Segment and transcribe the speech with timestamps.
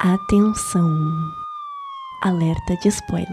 [0.00, 1.34] Atenção!
[2.22, 3.26] Alerta de spoiler.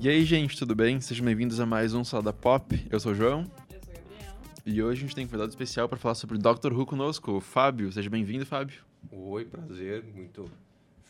[0.00, 1.00] E aí, gente, tudo bem?
[1.00, 2.86] Sejam bem-vindos a mais um Salada Pop.
[2.88, 3.40] Eu sou o João.
[3.40, 4.34] Eu sou o Gabriel.
[4.64, 7.40] E hoje a gente tem um convidado especial para falar sobre Doctor Who conosco, o
[7.40, 7.90] Fábio.
[7.90, 8.84] Seja bem-vindo, Fábio.
[9.10, 10.04] Oi, prazer.
[10.14, 10.48] Muito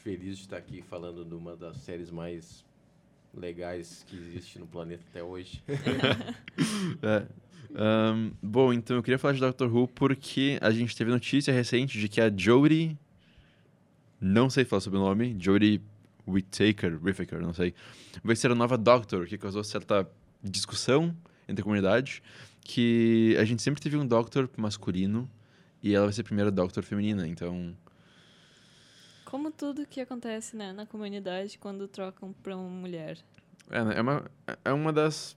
[0.04, 2.62] feliz de estar aqui falando de uma das séries mais
[3.32, 5.64] legais que existe no planeta até hoje.
[7.02, 7.26] É.
[7.76, 11.98] Ahn, bom, então eu queria falar de Doctor Who porque a gente teve notícia recente
[11.98, 12.96] de que a Jodie.
[14.20, 15.36] Não sei falar sobre o nome.
[15.40, 15.82] Jodie
[16.26, 17.74] Whittaker, Whittaker, não sei.
[18.22, 20.08] Vai ser a nova Doctor, que causou certa
[20.42, 21.16] discussão
[21.48, 22.22] entre a comunidade.
[22.60, 25.28] Que a gente sempre teve um Doctor masculino
[25.82, 27.74] e ela vai ser a primeira Doctor feminina, então.
[29.34, 33.18] Como tudo que acontece né, na comunidade quando trocam pra uma mulher.
[33.68, 34.30] É, né, é uma,
[34.64, 35.36] é uma das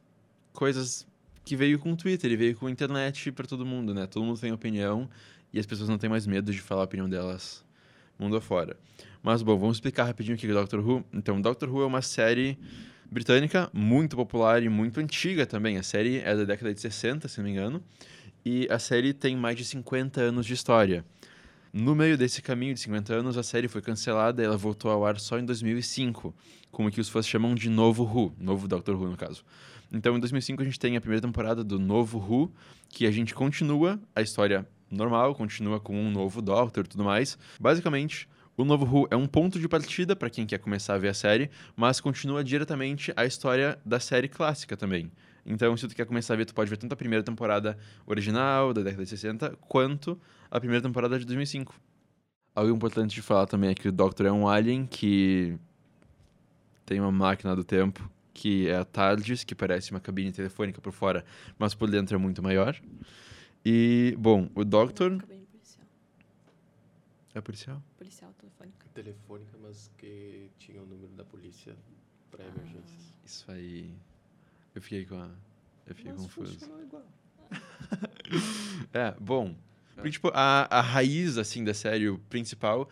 [0.53, 1.07] coisas
[1.43, 4.05] que veio com o Twitter veio com a internet pra todo mundo, né?
[4.05, 5.09] Todo mundo tem opinião
[5.51, 7.65] e as pessoas não têm mais medo de falar a opinião delas
[8.19, 8.77] mundo afora.
[9.23, 11.03] Mas, bom, vamos explicar rapidinho o que é Doctor Who.
[11.11, 12.55] Então, Doctor Who é uma série
[13.09, 15.79] britânica muito popular e muito antiga também.
[15.79, 17.83] A série é da década de 60, se não me engano.
[18.45, 21.03] E a série tem mais de 50 anos de história.
[21.73, 25.05] No meio desse caminho de 50 anos, a série foi cancelada e ela voltou ao
[25.05, 26.33] ar só em 2005,
[26.71, 29.43] como que os fãs chamam de Novo Who, novo Doctor Who no caso.
[29.91, 32.51] Então, em 2005 a gente tem a primeira temporada do Novo Who,
[32.89, 37.37] que a gente continua a história normal, continua com um novo Doctor e tudo mais.
[37.59, 41.09] Basicamente, o Novo Who é um ponto de partida para quem quer começar a ver
[41.09, 45.11] a série, mas continua diretamente a história da série clássica também.
[45.47, 48.73] Então, se tu quer começar a ver, tu pode ver tanto a primeira temporada original,
[48.73, 50.19] da década de 60, quanto
[50.51, 51.73] a primeira temporada de 2005.
[52.53, 55.57] Algo importante de falar também é que o Doctor é um alien que
[56.85, 60.91] tem uma máquina do tempo, que é a TARDIS, que parece uma cabine telefônica por
[60.91, 61.23] fora,
[61.57, 62.77] mas por dentro é muito maior.
[63.63, 65.17] E, bom, o Doctor...
[65.17, 65.87] Cabine policial.
[67.33, 67.83] É policial?
[67.97, 68.87] Policial telefônica.
[68.93, 71.73] Telefônica, mas que tinha o número da polícia
[72.29, 73.13] para emergências.
[73.23, 73.95] Isso aí...
[74.77, 75.31] Eu fiquei com a...
[75.87, 76.59] Eu fiquei Mas confuso.
[78.93, 79.55] É, bom.
[79.95, 82.87] Porque, tipo, a, a raiz, assim, da série principal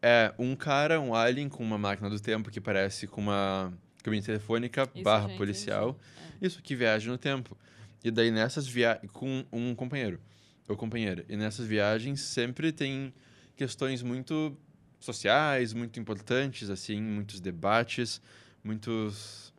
[0.00, 3.72] é um cara, um alien com uma máquina do tempo que parece com uma
[4.04, 5.98] cabine telefônica Isso barra policial.
[6.40, 6.46] É.
[6.46, 7.58] Isso, que viaja no tempo.
[8.04, 9.10] E daí nessas viagens...
[9.10, 10.20] Com um companheiro.
[10.68, 11.24] Ou companheira.
[11.28, 13.12] E nessas viagens sempre tem
[13.56, 14.56] questões muito
[15.00, 18.22] sociais, muito importantes, assim, muitos debates,
[18.62, 19.52] muitos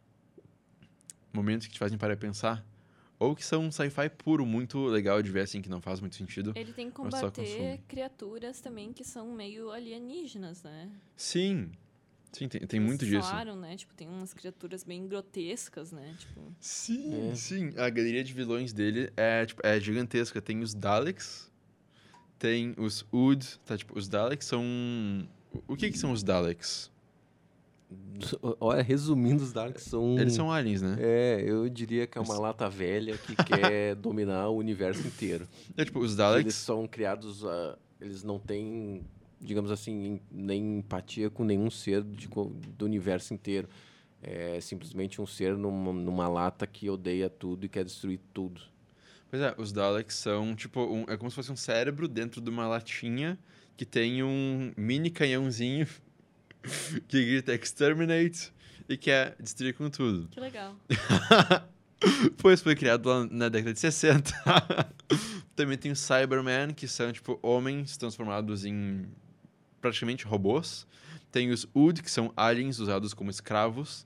[1.35, 2.65] momentos que te fazem parar e pensar.
[3.17, 6.15] Ou que são um sci-fi puro, muito legal de ver, assim, que não faz muito
[6.15, 6.51] sentido.
[6.55, 10.89] Ele tem que combater criaturas também que são meio alienígenas, né?
[11.15, 11.71] Sim.
[12.33, 13.29] Sim, tem, tem muito disso.
[13.29, 13.77] falaram, né?
[13.77, 16.13] Tipo, tem umas criaturas bem grotescas, né?
[16.19, 17.35] Tipo, Sim, É.
[17.35, 17.69] sim.
[17.77, 20.41] A galeria de vilões dele é, tipo, é gigantesca.
[20.41, 21.49] Tem os Daleks,
[22.37, 23.77] tem os Ood, tá?
[23.77, 24.65] Tipo, os Daleks são...
[25.65, 26.91] O que que são os Daleks?
[28.59, 30.17] Olha, resumindo, os Darks são.
[30.17, 30.95] Eles são aliens, né?
[30.99, 35.47] É, eu diria que é uma Eles- lata velha que quer dominar o universo inteiro.
[35.75, 36.55] É, tipo, os Eles Daleks...
[36.55, 37.43] são criados.
[37.99, 39.03] eles não têm,
[39.41, 42.27] digamos assim, em- nem empatia com nenhum ser de
[42.77, 43.67] do universo inteiro.
[44.23, 48.61] É simplesmente um ser numa, numa lata que odeia tudo e quer destruir tudo.
[49.29, 52.49] Pois é, os Daleks são, tipo, um- é como se fosse um cérebro dentro de
[52.49, 53.37] uma latinha
[53.77, 55.85] que tem um mini canhãozinho
[57.07, 58.53] que grita Exterminate
[58.87, 60.27] e quer destruir com tudo.
[60.29, 60.75] que legal.
[62.37, 64.31] pois foi criado lá na década de 60.
[65.55, 69.05] Também tem os Cybermen, que são, tipo, homens transformados em
[69.79, 70.85] praticamente robôs.
[71.31, 74.05] Tem os Ood, que são aliens usados como escravos.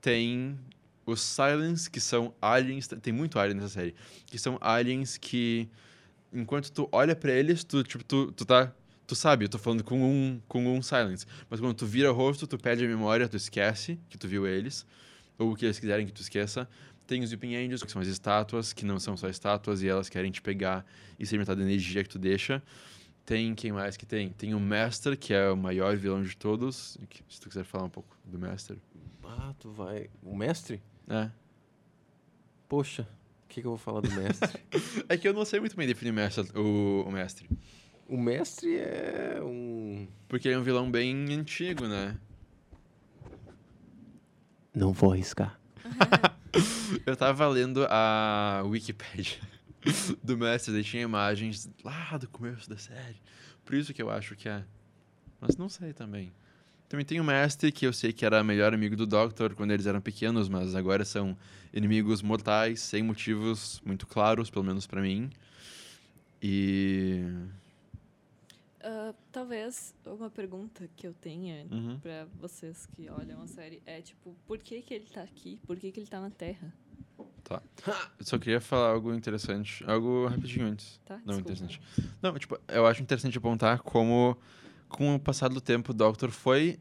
[0.00, 0.58] Tem
[1.04, 2.88] os Silence, que são aliens...
[2.88, 3.94] Tem muito alien nessa série.
[4.26, 5.68] Que são aliens que,
[6.32, 8.72] enquanto tu olha pra eles, tu, tipo, tu, tu tá...
[9.08, 11.24] Tu sabe, eu tô falando com um, com um Silence.
[11.48, 14.46] Mas quando tu vira o rosto, tu perde a memória, tu esquece que tu viu
[14.46, 14.84] eles.
[15.38, 16.68] Ou o que eles quiserem que tu esqueça.
[17.06, 20.10] Tem os Weeping Angels, que são as estátuas, que não são só estátuas, e elas
[20.10, 20.84] querem te pegar
[21.18, 22.62] e ser metade da energia que tu deixa.
[23.24, 24.28] Tem quem mais que tem?
[24.28, 26.98] Tem o Master, que é o maior vilão de todos.
[27.30, 28.76] Se tu quiser falar um pouco do Master.
[29.24, 30.10] Ah, tu vai.
[30.22, 30.82] O mestre?
[31.08, 31.30] É.
[32.68, 33.08] Poxa,
[33.46, 34.60] o que, que eu vou falar do mestre?
[35.08, 37.48] É que eu não sei muito bem definir o Master, o, o Mestre.
[38.08, 40.08] O mestre é um.
[40.26, 42.16] Porque ele é um vilão bem antigo, né?
[44.74, 45.60] Não vou arriscar.
[47.04, 49.38] Eu tava lendo a Wikipedia
[50.22, 53.16] do Mestre, daí tinha imagens lá do começo da série.
[53.64, 54.64] Por isso que eu acho que é.
[55.40, 56.32] Mas não sei também.
[56.88, 59.86] Também tem o Mestre, que eu sei que era melhor amigo do Doctor quando eles
[59.86, 61.36] eram pequenos, mas agora são
[61.72, 65.28] inimigos mortais, sem motivos muito claros, pelo menos pra mim.
[66.42, 67.22] E.
[68.80, 71.98] Ah, talvez uma pergunta que eu tenha Uhum.
[71.98, 75.58] pra vocês que olham a série é tipo, por que que ele tá aqui?
[75.66, 76.72] Por que que ele tá na Terra?
[77.50, 81.00] Eu só queria falar algo interessante, algo rapidinho antes.
[81.04, 81.16] Tá?
[81.24, 81.52] Não, Desculpa.
[81.52, 81.80] interessante.
[82.20, 84.36] Não, tipo, eu acho interessante apontar como,
[84.88, 86.78] com o passar do tempo, o Doctor foi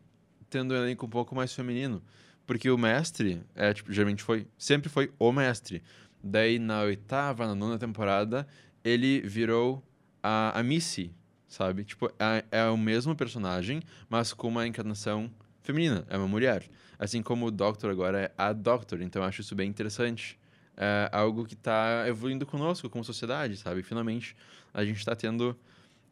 [0.49, 2.03] tendo um elenco um pouco mais feminino.
[2.45, 5.81] Porque o mestre, é, tipo, geralmente foi, sempre foi o mestre.
[6.21, 8.45] Daí, na oitava, na nona temporada,
[8.83, 9.81] ele virou
[10.21, 11.13] a, a Missy,
[11.47, 11.83] sabe?
[11.83, 15.29] Tipo, é, é o mesmo personagem, mas com uma encarnação
[15.61, 16.63] feminina, é uma mulher.
[16.99, 20.39] Assim como o Doctor agora é a Doctor, então eu acho isso bem interessante.
[20.75, 23.81] É algo que está evoluindo conosco, como sociedade, sabe?
[23.83, 24.35] Finalmente,
[24.73, 25.57] a gente está tendo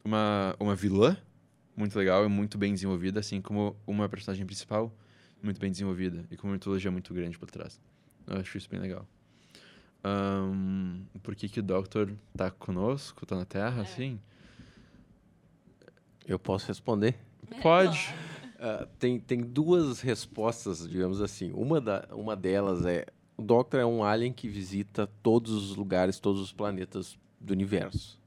[0.03, 1.17] uma, uma vilã
[1.75, 4.91] muito legal e muito bem desenvolvida, assim como uma personagem principal
[5.43, 7.79] muito bem desenvolvida e com uma mitologia muito grande por trás.
[8.25, 9.07] Eu acho isso bem legal.
[10.03, 13.81] Ahn, por que, que o Doctor tá conosco, tá na Terra, É.
[13.81, 14.19] assim?
[16.27, 17.15] Eu posso responder?
[17.61, 18.13] Pode.
[18.59, 21.51] Ah, tem, tem duas respostas, digamos assim.
[21.53, 23.05] Uma, da, uma delas é:
[23.37, 28.19] o Doctor é um alien que visita todos os lugares, todos os planetas do universo.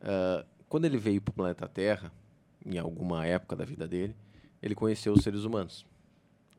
[0.00, 2.12] Ah, quando ele veio para o planeta Terra,
[2.64, 4.16] em alguma época da vida dele,
[4.60, 5.86] ele conheceu os seres humanos.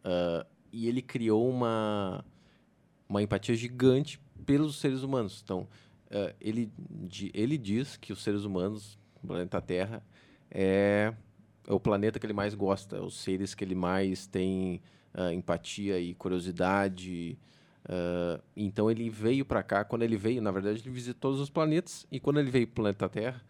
[0.04, 2.24] Ah, e ele criou uma,
[3.10, 5.42] uma empatia gigante pelos seres humanos.
[5.44, 5.68] Então,
[6.10, 6.72] ah, ele,
[7.34, 10.02] ele diz que os seres humanos, o planeta Terra,
[10.52, 11.14] é
[11.68, 14.82] é o planeta que ele mais gosta, os seres que ele mais tem
[15.14, 17.38] ah, empatia e curiosidade.
[17.90, 21.50] ah, então ele veio para cá, quando ele veio, na verdade, ele visitou todos os
[21.50, 23.42] planetas, e quando ele veio para o planeta Terra,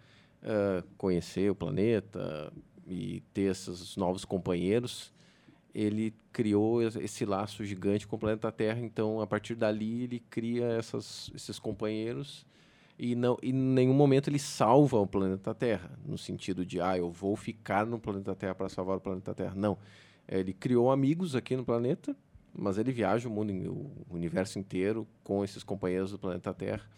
[0.44, 2.52] ah, conhecer o planeta
[2.88, 5.14] e ter esses novos companheiros,
[5.74, 8.80] ele criou es- esse laço gigante com o planeta Terra.
[8.80, 12.46] Então, a partir dali, ele cria essas, esses companheiros
[12.98, 17.12] e não em nenhum momento ele salva o planeta Terra no sentido de ah eu
[17.12, 19.54] vou ficar no planeta Terra para salvar o planeta Terra.
[19.56, 19.78] Não.
[20.28, 22.16] Ele criou amigos aqui no planeta
[22.54, 23.54] mas ele viaja o mundo
[24.10, 26.90] o universo inteiro com esses companheiros do planeta Terra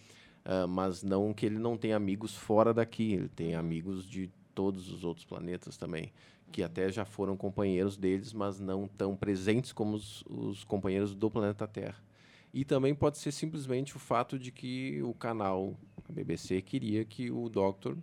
[0.45, 4.91] ah, mas não que ele não tem amigos fora daqui ele tem amigos de todos
[4.91, 6.13] os outros planetas também
[6.51, 11.29] que até já foram companheiros deles mas não tão presentes como os, os companheiros do
[11.29, 12.08] planeta Terra
[12.53, 15.75] e também pode ser simplesmente o fato de que o canal,
[16.07, 17.97] a BBC, queria que o Doctor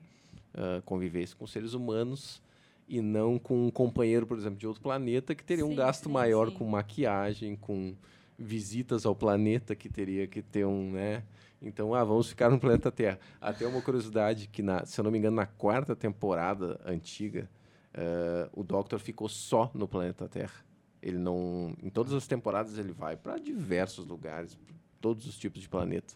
[0.55, 2.41] ah, convivesse com seres humanos
[2.89, 6.05] e não com um companheiro, por exemplo, de outro planeta que teria um Sim, gasto
[6.05, 6.55] sim, maior sim.
[6.55, 7.95] com maquiagem, com
[8.39, 11.23] visitas ao planeta que teria que ter um, né?
[11.61, 13.19] Então, ah, vamos ficar no planeta Terra.
[13.41, 17.51] Até uma curiosidade que, na, se eu não me engano, na quarta temporada antiga,
[17.93, 20.66] ah, o Doctor ficou só no planeta Terra.
[21.07, 21.73] Ele não.
[21.81, 24.59] Em todas as temporadas ele vai para diversos lugares,
[25.01, 26.15] todos os tipos de planeta.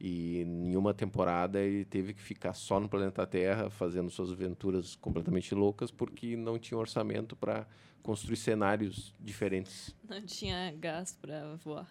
[0.00, 4.96] E em uma temporada ele teve que ficar só no planeta Terra, fazendo suas aventuras
[4.96, 7.64] completamente loucas, porque não tinha orçamento para
[8.02, 9.94] construir cenários diferentes.
[10.08, 11.88] Não tinha gás pra voar.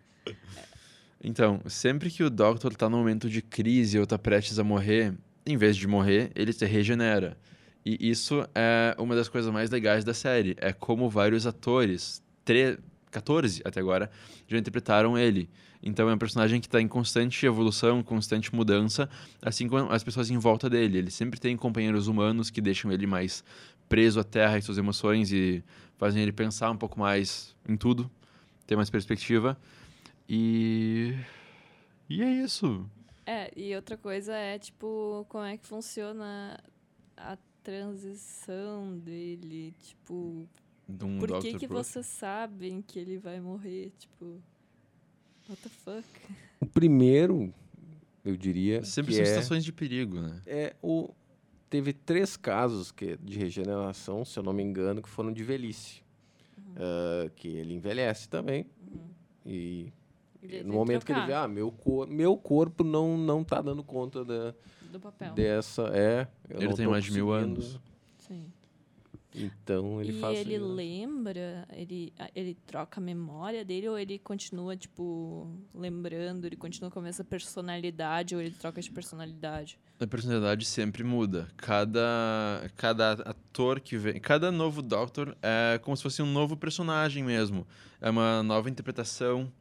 [1.24, 5.14] Então, sempre que o Doctor tá num momento de crise ou tá prestes a morrer,
[5.46, 7.38] em vez de morrer, ele se regenera.
[7.86, 10.56] E isso é uma das coisas mais legais da série.
[10.58, 12.80] É como vários atores, tre
[13.12, 14.10] 14 até agora,
[14.48, 15.48] já interpretaram ele.
[15.80, 19.08] Então é um personagem que está em constante evolução, constante mudança,
[19.40, 20.98] assim como as pessoas em volta dele.
[20.98, 23.44] Ele sempre tem companheiros humanos que deixam ele mais
[23.88, 25.62] preso à terra e suas emoções e
[25.96, 28.10] fazem ele pensar um pouco mais em tudo,
[28.66, 29.56] ter mais perspectiva.
[30.28, 31.14] E.
[32.10, 32.84] E é isso.
[33.24, 36.58] É, e outra coisa é, tipo, como é que funciona
[37.16, 40.48] a transição dele, tipo,
[40.88, 44.40] De um por que que vocês sabem que ele vai morrer, tipo,
[45.48, 46.06] what the fuck?
[46.60, 47.52] O primeiro,
[48.24, 50.40] eu diria, Sempre que são é, situações de perigo, né?
[50.46, 51.12] é o
[51.68, 56.04] teve três casos que de regeneração, se eu não me engano, que foram de velhice,
[56.76, 58.64] Ah, que ele envelhece também.
[59.44, 59.92] E
[60.46, 63.60] Tem no momento que ele trocar vê, ah, meu, cor, meu corpo não não tá
[63.60, 64.54] dando conta da,
[64.90, 65.34] do papel.
[65.34, 67.80] dessa, é, Ele tem mais de mil anos.
[68.18, 68.50] Sim.
[69.36, 70.64] Então ele e faz ele isso.
[70.64, 76.98] lembra, ele, ele troca a memória dele ou ele continua, tipo, lembrando, ele continua com
[76.98, 79.78] a mesma personalidade ou ele troca de personalidade?
[80.00, 81.48] A personalidade sempre muda.
[81.56, 84.18] Cada, cada ator que vem.
[84.18, 87.66] Cada novo Doctor é como se fosse um novo personagem mesmo.
[88.00, 89.52] É uma nova interpretação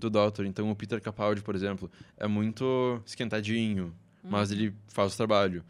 [0.00, 0.44] do Doctor.
[0.46, 5.64] Então, o Peter Capaldi, por exemplo, é muito esquentadinho, mas ele faz o trabalho.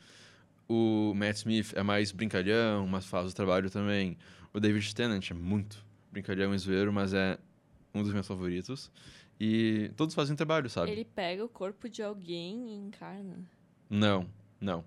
[0.68, 4.16] O Matt Smith é mais brincalhão, mas faz o trabalho também.
[4.54, 7.38] O David Tennant é muito brincalhão e zoeiro, mas é
[7.94, 8.90] um dos meus favoritos.
[9.40, 10.90] E todos fazem trabalho, sabe?
[10.92, 13.36] Ele pega o corpo de alguém e encarna.
[13.88, 14.26] Não,
[14.60, 14.84] não.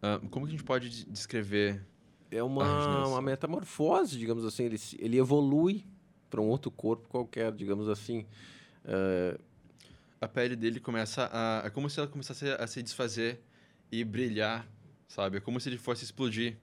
[0.00, 1.84] Ah, como que a gente pode de- descrever?
[2.30, 4.64] É uma, uma metamorfose, digamos assim.
[4.64, 5.84] Ele, ele evolui
[6.30, 8.24] para um outro corpo qualquer, digamos assim.
[8.88, 9.38] Eh,
[10.20, 11.62] A pele dele começa a.
[11.66, 13.40] É como se ela começasse a se desfazer
[13.92, 14.66] e brilhar,
[15.06, 15.36] sabe?
[15.36, 16.56] É como se ele fosse explodir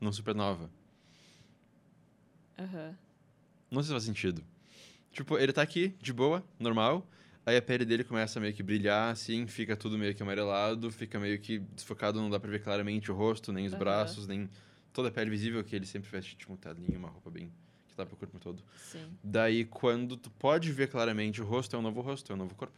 [0.00, 0.70] numa supernova.
[2.58, 2.96] Aham.
[3.70, 4.44] Não sei se faz sentido.
[5.12, 7.04] Tipo, ele tá aqui, de boa, normal.
[7.44, 10.90] Aí a pele dele começa a meio que brilhar, assim, fica tudo meio que amarelado,
[10.92, 13.78] fica meio que desfocado, não dá pra ver claramente o rosto, nem os Aham.
[13.80, 14.48] braços, nem
[14.92, 17.50] toda a pele visível, que ele sempre veste, tipo, um telinho, uma roupa bem.
[18.04, 18.62] Que tapa o corpo todo.
[18.76, 19.06] Sim.
[19.22, 22.54] Daí, quando tu pode ver claramente o rosto, é um novo rosto, é um novo
[22.54, 22.74] corpo.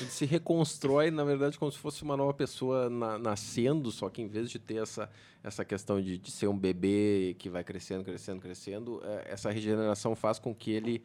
[0.00, 4.22] ele se reconstrói, na verdade, como se fosse uma nova pessoa na- nascendo, só que
[4.22, 5.10] em vez de ter essa,
[5.42, 10.14] essa questão de, de ser um bebê que vai crescendo, crescendo, crescendo, eh, essa regeneração
[10.14, 11.02] faz com que ele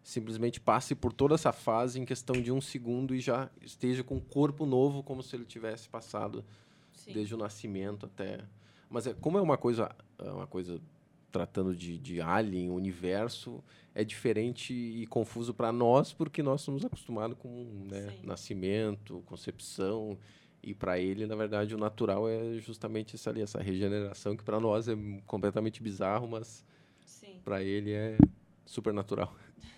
[0.00, 4.14] simplesmente passe por toda essa fase em questão de um segundo e já esteja com
[4.14, 6.44] um corpo novo, como se ele tivesse passado
[6.92, 7.14] Sim.
[7.14, 8.44] desde o nascimento até.
[8.88, 10.80] Mas é, como é uma coisa, é uma coisa
[11.30, 13.62] tratando de, de alien, universo,
[13.94, 20.18] é diferente e confuso para nós porque nós somos acostumados com né, nascimento, concepção
[20.62, 24.58] e para ele, na verdade, o natural é justamente essa ali, essa regeneração que para
[24.58, 26.64] nós é completamente bizarro, mas
[27.44, 28.18] para ele é
[28.64, 29.34] super natural.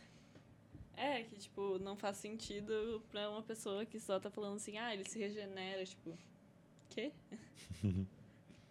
[1.00, 4.93] É, que, tipo, não faz sentido pra uma pessoa que só tá falando assim, ah,
[4.93, 6.19] ele se regenera, tipo,
[6.88, 7.12] quê?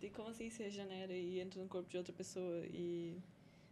[0.02, 2.66] e como assim se regenera e entra no corpo de outra pessoa?
[2.68, 3.18] E,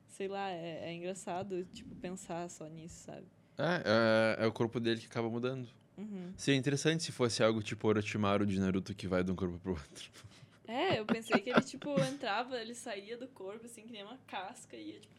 [0.08, 3.26] sei lá, é, é engraçado, tipo, pensar só nisso, sabe?
[3.58, 5.68] É, é, é o corpo dele que acaba mudando.
[5.98, 6.34] Uhum.
[6.36, 9.72] Seria interessante se fosse algo tipo Orochimaru de Naruto que vai de um corpo pro
[9.72, 10.12] outro.
[10.68, 14.18] É, eu pensei que ele, tipo, entrava, ele saía do corpo, assim, que nem uma
[14.28, 15.16] casca e ia, tipo...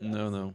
[0.00, 0.36] Não, assim.
[0.36, 0.54] não.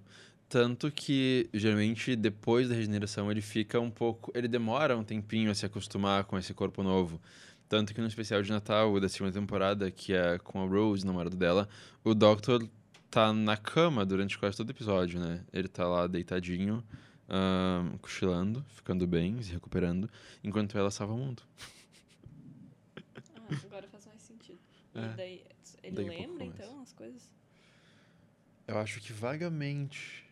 [0.50, 4.34] Tanto que, geralmente, depois da regeneração, ele fica um pouco.
[4.36, 7.22] Ele demora um tempinho a se acostumar com esse corpo novo.
[7.71, 11.37] Tanto que no especial de Natal da segunda temporada, que é com a Rose, namorado
[11.37, 11.69] dela,
[12.03, 12.67] o Doctor
[13.09, 15.45] tá na cama durante quase todo o episódio, né?
[15.53, 16.83] Ele tá lá deitadinho,
[17.29, 20.09] ahn, cochilando, ficando bem, se recuperando,
[20.43, 21.43] enquanto ela salva o mundo.
[22.97, 24.59] Ah, agora faz mais sentido.
[24.93, 25.07] E É.
[25.15, 25.43] daí,
[25.81, 27.31] ele Daí lembra, então, as coisas?
[28.67, 30.25] Eu acho que vagamente.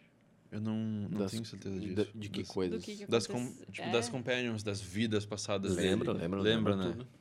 [0.52, 0.76] Eu não,
[1.10, 2.10] não Das- tenho certeza disso.
[2.14, 2.82] de que Das- coisas?
[2.82, 3.92] Do que que Das, com, tipo, é.
[3.92, 6.24] das companions, das vidas passadas Lembra, dele.
[6.26, 6.92] lembra, lembra, lembra né?
[6.98, 7.19] tudo.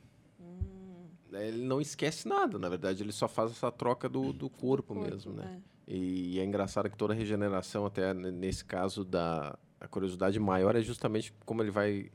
[1.31, 4.93] Hum, Ele não esquece nada, na verdade, ele só faz essa troca do, do corpo,
[4.93, 5.61] corpo, mesmo, né?
[5.65, 5.69] é.
[5.91, 11.33] E é engraçado que toda regeneração, até nesse caso da a curiosidade maior, é justamente
[11.45, 12.11] como ele vai.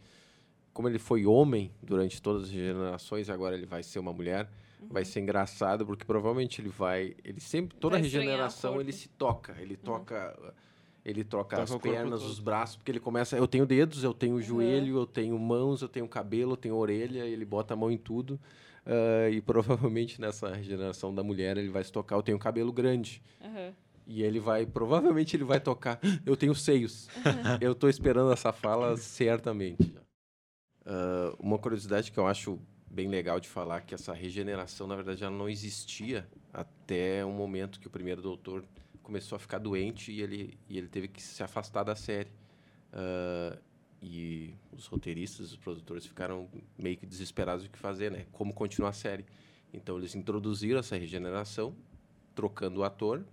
[0.72, 4.48] Como ele foi homem durante todas as regenerações, e agora ele vai ser uma mulher.
[4.90, 7.16] Vai ser engraçado, porque provavelmente ele vai.
[7.24, 7.76] Ele sempre.
[7.78, 8.02] Toda Uhum.
[8.02, 9.56] Regeneração ele se toca.
[9.60, 10.54] Ele toca.
[11.04, 13.36] Ele troca Toca as pernas, os braços, porque ele começa.
[13.36, 14.40] Eu tenho dedos, eu tenho Uhum.
[14.42, 17.98] joelho, eu tenho mãos, eu tenho cabelo, eu tenho orelha, ele bota a mão em
[17.98, 18.38] tudo.
[18.86, 22.16] Ah, e provavelmente nessa regeneração da mulher ele vai se tocar.
[22.16, 23.22] Eu tenho cabelo grande.
[23.42, 23.72] Aham.
[24.06, 25.98] E ele vai, provavelmente ele vai tocar.
[26.26, 27.08] Eu tenho seios.
[27.60, 29.94] eu tô esperando essa fala certamente.
[30.84, 32.60] Ah, uma curiosidade que eu acho
[32.90, 37.80] bem legal de falar que essa regeneração, na verdade, ela não existia até um momento
[37.80, 38.64] que o primeiro doutor
[39.02, 42.30] começou a ficar doente e ele, e ele teve que se afastar da série.
[42.92, 43.58] Ah,
[44.04, 46.46] e os roteiristas, os produtores ficaram
[46.78, 48.26] meio que desesperados do que fazer, né?
[48.30, 49.24] Como continuar a série.
[49.72, 51.74] Então eles introduziram essa regeneração,
[52.34, 53.24] trocando o ator,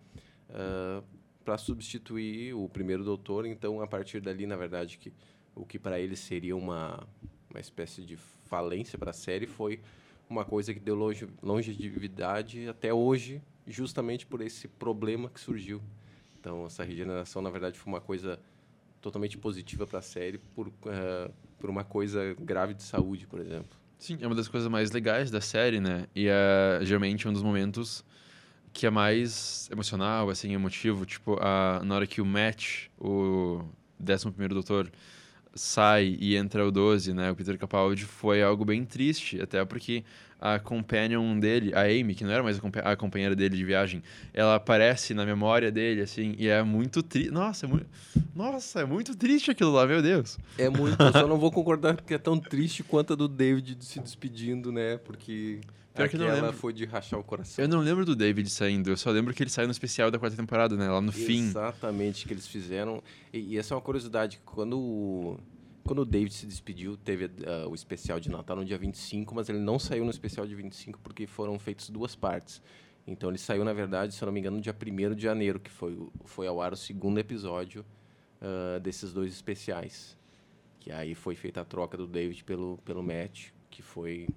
[1.44, 3.46] para substituir o primeiro doutor.
[3.46, 5.12] Então, a partir dali, na verdade, que
[5.54, 7.06] o que para eles seria uma,
[7.50, 9.82] uma espécie de falência para a série foi
[10.30, 15.82] uma coisa que deu longe, longevidade até hoje, justamente por esse problema que surgiu.
[16.40, 18.40] Então, essa regeneração, na verdade, foi uma coisa
[19.02, 23.78] totalmente positiva para a série por, eh, por uma coisa grave de saúde, por exemplo.
[23.98, 26.08] Sim, é uma das coisas mais legais da série, né?
[26.16, 28.04] E é geralmente um dos momentos
[28.74, 31.06] que é mais emocional, assim, emotivo.
[31.06, 33.64] Tipo, a, na hora que o Matt, o
[34.00, 34.92] 11 Doutor,
[35.54, 37.30] sai e entra o 12, né?
[37.32, 39.42] O Peter Capaldi, foi algo bem triste.
[39.42, 40.04] Até porque
[40.42, 43.64] a companion dele, a Amy, que não era mais a, compa- a companheira dele de
[43.64, 44.02] viagem,
[44.34, 47.30] ela aparece na memória dele, assim, e é muito triste.
[47.30, 47.86] Nossa, é muito...
[48.36, 50.40] Nossa, é muito triste aquilo lá, meu Deus.
[50.58, 53.78] É muito, eu só não vou concordar que é tão triste quanto a do David
[53.86, 54.98] se despedindo, né?
[54.98, 55.60] Porque
[55.94, 56.54] Pior que não lembro.
[56.54, 57.64] foi de rachar o coração.
[57.64, 60.18] Eu não lembro do David saindo, eu só lembro que ele saiu no especial da
[60.18, 60.90] quarta temporada, né?
[60.90, 61.44] Lá no fim.
[61.50, 63.04] Exatamente, que eles fizeram.
[63.32, 65.38] E, e essa é uma curiosidade, quando
[65.86, 69.50] Quando o David se despediu, teve ah, o especial de Natal no dia 25, mas
[69.50, 72.62] ele não saiu no especial de 25 porque foram feitas duas partes.
[73.06, 75.60] Então ele saiu, na verdade, se eu não me engano, no dia 1 de janeiro,
[75.60, 77.86] que foi, foi ao ar o segundo episódio
[78.42, 80.18] ah, desses dois especiais.
[80.80, 84.28] Que aí foi feita a troca do David pelo, pelo Matt, que foi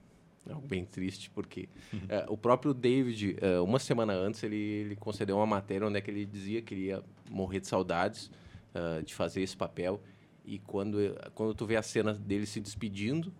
[0.52, 1.68] algo bem triste, porque
[2.06, 6.00] eh, o próprio David, eh, uma semana antes, ele, ele concedeu uma matéria onde é
[6.02, 8.30] que ele dizia que ele ia morrer de saudades
[8.74, 10.00] ah, de fazer esse papel.
[10.44, 10.98] E quando,
[11.34, 13.32] quando tu vê a cena dele se despedindo,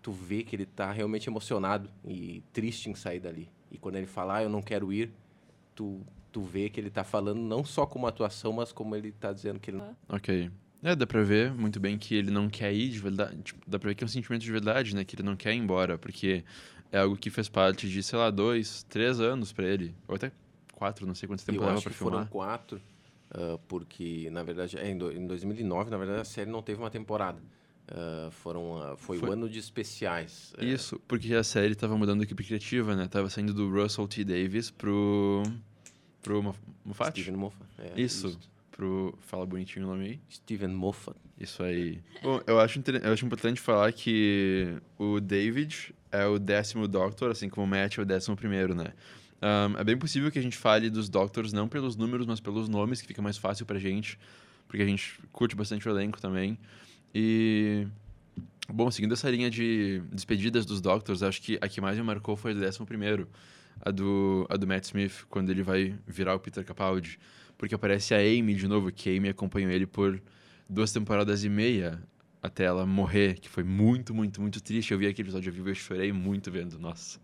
[0.00, 3.48] tu vê que ele tá realmente emocionado e triste em sair dali.
[3.70, 5.12] E quando ele fala, ah, eu não quero ir,
[5.74, 9.32] tu, tu vê que ele tá falando não só como atuação, mas como ele tá
[9.32, 9.96] dizendo que ele não...
[10.08, 10.50] Ok.
[10.82, 13.42] É, dá pra ver muito bem que ele não quer ir de verdade.
[13.42, 15.02] Tipo, dá pra ver que é um sentimento de verdade, né?
[15.02, 16.44] Que ele não quer ir embora, porque
[16.92, 19.94] é algo que fez parte de, sei lá, dois, três anos pra ele.
[20.06, 20.30] Ou até
[20.74, 22.28] quatro, não sei quanto tempo eu leva pra que foram filmar.
[22.28, 22.80] quatro,
[23.34, 26.80] ah, porque, na verdade, é, em, do- em 2009, na verdade, a série não teve
[26.80, 27.38] uma temporada.
[27.88, 30.54] Ah, foram, ah, foi, Foi- o ano de especiais.
[30.56, 33.06] É, Isso, porque a série tava mudando a equipe criativa, né?
[33.08, 34.24] Tava saindo do Russell T.
[34.24, 35.42] Davis pro.
[36.22, 37.10] pro Mof- Moffat?
[37.20, 37.66] Steven Moffat.
[37.78, 38.38] é, Isso.
[38.70, 39.14] Pro.
[39.20, 40.20] Fala bonitinho o nome aí.
[40.30, 41.16] Steven Moffat.
[41.38, 42.00] Isso aí.
[42.22, 47.30] Bom, eu acho, inter- eu acho importante falar que o David é o décimo Doctor,
[47.30, 48.92] assim como o Matt é o décimo primeiro, né?
[49.40, 52.68] Ahn, é bem possível que a gente fale dos Doctors não pelos números, mas pelos
[52.68, 54.18] nomes, que fica mais fácil pra gente,
[54.66, 56.58] porque a gente curte bastante o elenco também.
[57.14, 57.86] E...
[58.68, 62.34] Bom, seguindo essa linha de despedidas dos Doctors, acho que a que mais me marcou
[62.34, 63.28] foi a do décimo primeiro,
[63.80, 67.18] a do, a do Matt Smith, quando ele vai virar o Peter Capaldi.
[67.58, 70.20] Porque aparece a Amy de novo, que a Amy acompanhou ele por
[70.68, 72.02] duas temporadas e meia
[72.42, 74.92] até ela morrer, que foi muito, muito, muito triste.
[74.92, 77.18] Eu vi aquele episódio ao vivo e eu chorei muito vendo, nossa.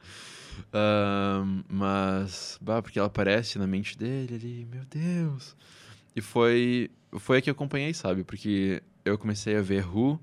[0.73, 5.57] Ahn, mas, bah, porque ela aparece na mente dele ali, meu Deus.
[6.15, 8.25] E foi, foi a que eu acompanhei, sabe?
[8.25, 10.21] Porque eu comecei a ver Who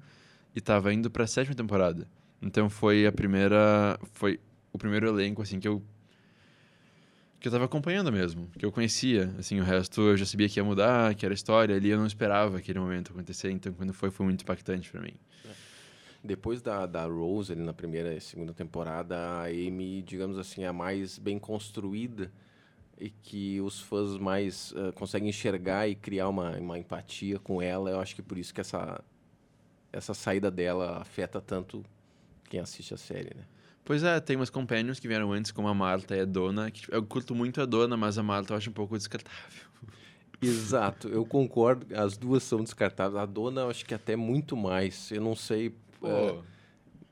[0.55, 2.07] e tava indo pra sétima temporada.
[2.41, 3.99] Então foi a primeira.
[4.13, 4.39] Foi
[4.71, 5.81] o primeiro elenco, assim, que eu.
[7.39, 9.33] Que eu tava acompanhando mesmo, que eu conhecia.
[9.37, 11.75] Assim, o resto eu já sabia que ia mudar, que era história.
[11.75, 15.13] Ali eu não esperava aquele momento acontecer, então quando foi, foi muito impactante pra mim.
[16.27, 20.67] Depois da, da Rose, ali na primeira e segunda temporada, a Amy, digamos assim, é
[20.67, 22.31] a mais bem construída
[22.99, 27.89] e que os fãs mais ah, conseguem enxergar e criar uma, uma empatia com ela.
[27.89, 29.03] Eu acho que por isso que essa,
[29.91, 31.83] essa saída dela afeta tanto
[32.49, 33.45] quem assiste a série, né?
[33.85, 36.69] Pois é, tem umas companions que vieram antes, como a Marta e a Dona.
[36.69, 39.63] Que, tipo, eu curto muito a Dona, mas a Marta eu acho um pouco descartável.
[40.41, 41.87] Exato, eu concordo.
[41.95, 43.15] As duas são descartáveis.
[43.15, 45.09] A dona, eu acho que até muito mais.
[45.11, 45.73] Eu não sei.
[46.03, 46.35] É,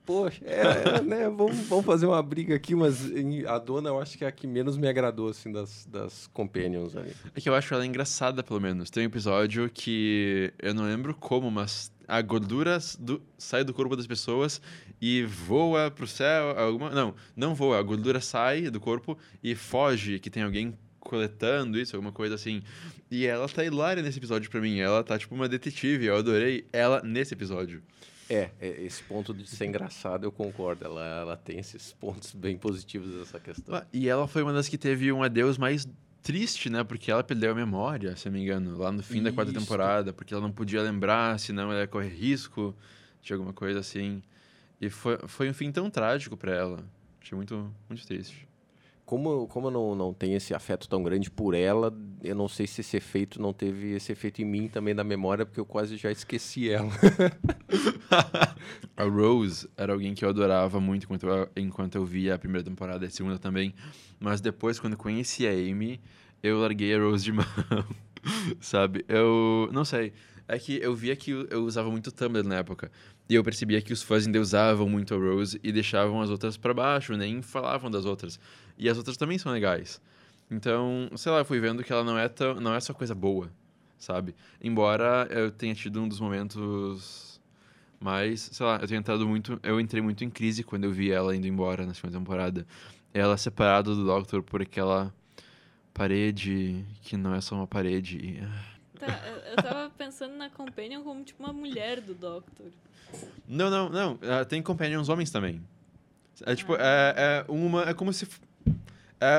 [0.05, 1.23] Poxa, é, é, né?
[1.29, 3.09] Vamos, vamos fazer uma briga aqui, mas
[3.47, 6.95] a dona eu acho que é a que menos me agradou, assim, das, das companions
[6.95, 7.11] ali.
[7.33, 8.91] É que eu acho ela engraçada, pelo menos.
[8.91, 13.95] Tem um episódio que eu não lembro como, mas a gordura do- sai do corpo
[13.95, 14.61] das pessoas
[15.01, 16.51] e voa pro céu.
[16.55, 16.91] Alguma...
[16.91, 17.79] Não, não voa.
[17.79, 22.61] A gordura sai do corpo e foge, que tem alguém coletando isso, alguma coisa assim.
[23.09, 24.77] E ela tá hilária nesse episódio pra mim.
[24.79, 26.05] Ela tá tipo uma detetive.
[26.05, 27.81] Eu adorei ela nesse episódio.
[28.29, 30.85] É, é, esse ponto de ser engraçado eu concordo.
[30.85, 33.75] Ela, ela tem esses pontos bem positivos dessa questão.
[33.75, 35.87] Ah, E ela foi uma das que teve um adeus mais
[36.21, 36.83] triste, né?
[36.83, 39.59] Porque ela perdeu a memória, se não me engano, lá no fim da quarta Isso.
[39.59, 42.75] temporada, porque ela não podia lembrar, senão ela ia correr risco
[43.21, 44.23] de alguma coisa assim.
[44.81, 46.83] E foi, foi um fim tão trágico pra ela.
[47.21, 48.47] Achei muito, muito triste.
[49.05, 52.65] Como, como eu não, não tenho esse afeto tão grande por ela, eu não sei
[52.65, 55.95] se esse efeito não teve esse efeito em mim também na memória, porque eu quase
[55.95, 56.89] já esqueci ela.
[58.97, 62.63] A Rose era alguém que eu adorava muito enquanto eu, enquanto eu via a primeira
[62.63, 63.75] temporada e a segunda também.
[64.19, 66.01] Mas depois, quando conheci a Amy,
[66.41, 67.45] eu larguei a Rose de mão.
[68.59, 69.05] Sabe?
[69.07, 69.69] Eu.
[69.71, 70.13] Não sei.
[70.47, 72.91] É que eu via que eu usava muito Tumblr na época.
[73.27, 76.73] E eu percebia que os fãs endeusavam muito a Rose e deixavam as outras pra
[76.73, 78.39] baixo, nem falavam das outras.
[78.77, 80.01] E as outras também são legais.
[80.49, 83.15] Então, sei lá, eu fui vendo que ela não é, tão, não é só coisa
[83.15, 83.49] boa,
[83.97, 84.35] sabe?
[84.61, 87.41] Embora eu tenha tido um dos momentos
[87.99, 91.11] mais, sei lá, eu tenho entrado muito, eu entrei muito em crise quando eu vi
[91.11, 92.67] ela indo embora na segunda temporada.
[93.13, 95.13] Ela separada do Doctor por aquela
[95.93, 98.39] parede que não é só uma parede.
[98.43, 98.75] ah.
[98.99, 99.07] Tá,
[99.49, 102.67] eu, tava pensando na Companion como tipo uma mulher do Doctor.
[103.47, 104.19] Não, não, não.
[104.23, 105.61] ah, Tem companions homens também.
[106.45, 107.83] É tipo, é, é uma.
[107.89, 108.27] É como se.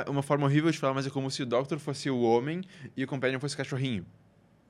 [0.07, 2.63] É uma forma horrível de falar, mas é como se o Doctor fosse o homem
[2.97, 4.05] e o companion fosse o cachorrinho,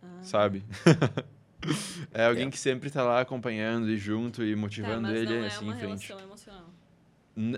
[0.02, 0.06] Ah.
[0.22, 0.62] sabe?
[2.12, 5.44] é alguém que sempre tá lá acompanhando e junto e Tá, motivando mas ele não
[5.44, 6.08] é assim uma em frente.
[6.08, 6.64] relação emocional.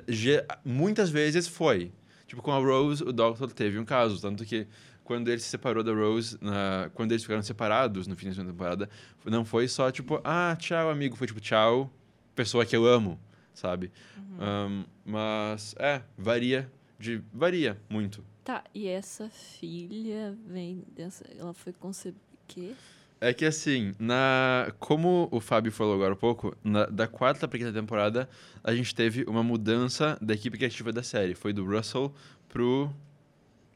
[0.09, 1.93] Ge- Muitas vezes foi.
[2.27, 4.21] Tipo, com a Rose, o Doctor teve um caso.
[4.21, 4.67] Tanto que
[5.05, 8.53] quando ele se separou da Rose, na, quando eles ficaram separados no fim da segunda
[8.53, 8.89] temporada,
[9.25, 11.17] não foi só tipo, ah, tchau, amigo.
[11.17, 11.91] Foi tipo, tchau,
[12.35, 13.19] pessoa que eu amo,
[13.55, 13.91] sabe?
[14.39, 16.71] Um, mas, é, varia.
[16.99, 18.25] De, varia muito.
[18.45, 21.25] Tá, e essa filha vem dessa.
[21.39, 22.21] Ela foi concebida.
[22.47, 22.73] Quê?
[23.21, 27.59] É que assim, na como o Fábio falou agora há pouco, na- da quarta pra
[27.59, 28.29] quinta temporada,
[28.63, 31.35] a gente teve uma mudança da equipe criativa da série.
[31.35, 32.15] Foi do Russell
[32.49, 32.91] pro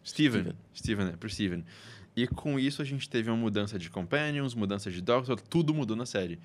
[0.04, 0.40] Steven.
[0.42, 0.56] Steven.
[0.74, 1.14] Steven, né?
[1.18, 1.64] Pro Steven.
[2.16, 5.96] E com isso a gente teve uma mudança de Companions, mudança de Doctor, tudo mudou
[5.96, 6.38] na série.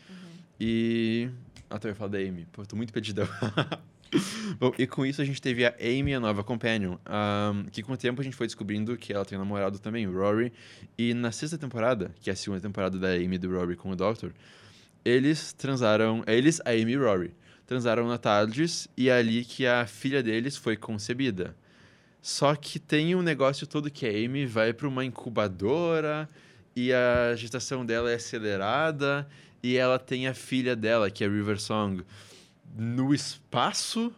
[0.59, 1.29] E.
[1.69, 2.45] Ah, tô ia falar da Amy.
[2.51, 3.27] Pô, tô muito pedidão.
[4.60, 7.93] Bom, e com isso a gente teve a Amy, a nova companion, ahm, que com
[7.93, 10.52] o tempo a gente foi descobrindo que ela tem um namorado também, o Rory.
[10.98, 13.96] E na sexta temporada, que é a segunda temporada da Amy do Rory com o
[13.96, 14.32] Doctor,
[15.04, 17.34] eles transaram, eles, a Amy e o Rory,
[17.65, 21.56] transaram na Tardes e é ali que a filha deles foi concebida.
[22.22, 26.28] Só que tem um negócio todo que a Amy vai para uma incubadora
[26.76, 29.28] e a gestação dela é acelerada
[29.63, 32.04] e ela tem a filha dela, que é River Song,
[32.77, 34.13] no espaço.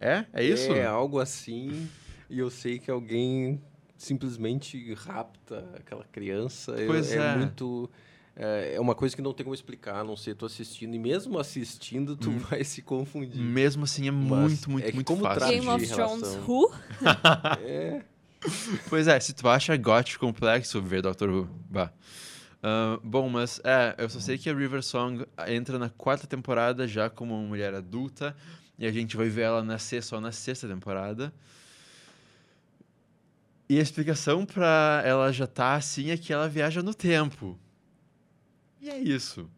[0.00, 0.24] É?
[0.32, 0.72] É isso?
[0.72, 1.88] É algo assim.
[2.30, 3.60] E eu sei que alguém
[3.96, 6.74] simplesmente rapta aquela criança.
[6.86, 7.36] Pois é.
[7.36, 7.90] muito.
[8.36, 10.94] É é uma coisa que não tem como explicar, a não ser tu assistindo.
[10.94, 12.38] E mesmo assistindo, tu Hum.
[12.38, 13.40] vai se confundir.
[13.40, 15.48] Mesmo assim, é muito, muito, é muito como fácil.
[15.48, 16.38] Game of Thrones.
[16.46, 16.70] Who?
[17.66, 18.02] É.
[18.88, 21.92] Pois é, se tu acha gótico complexo ver Doctor Who, bah.
[22.62, 26.86] Ah, bom, mas é, eu só sei que a River Song entra na quarta temporada
[26.88, 28.36] já como uma mulher adulta
[28.78, 31.32] e a gente vai ver ela nascer só na sexta temporada.
[33.68, 37.58] E a explicação pra ela já tá assim é que ela viaja no tempo.
[38.80, 39.48] E é isso.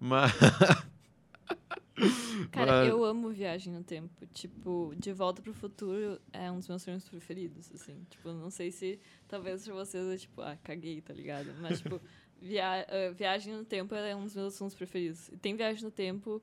[0.00, 0.32] Mas.
[2.50, 4.26] Cara, Mas- eu amo viagem no tempo.
[4.32, 8.02] Tipo, De Volta pro Futuro é um dos meus filmes preferidos, assim.
[8.08, 11.52] Tipo, não sei se talvez pra vocês é tipo, ah, caguei, tá ligado?
[11.60, 12.00] Mas, tipo,
[12.42, 15.30] via ah, Viagem no Tempo é um dos meus filmes preferidos.
[15.40, 16.42] Tem Viagem no Tempo,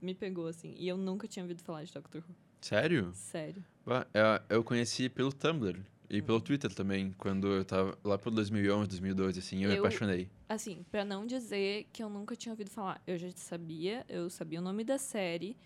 [0.00, 0.74] me pegou, assim.
[0.78, 2.34] E eu nunca tinha ouvido falar de Doctor Who.
[2.60, 3.10] Sério?
[3.14, 3.64] Sério.
[3.86, 5.80] Bah, é, Eu conheci pelo Tumblr
[6.10, 9.84] e pelo Twitter também, quando eu tava lá por 2011, 2012, assim, eu, me Eu-
[9.84, 10.28] apaixonei.
[10.48, 14.58] Assim, pra não dizer que eu nunca tinha ouvido falar, eu já sabia, eu sabia
[14.58, 15.56] o nome da série,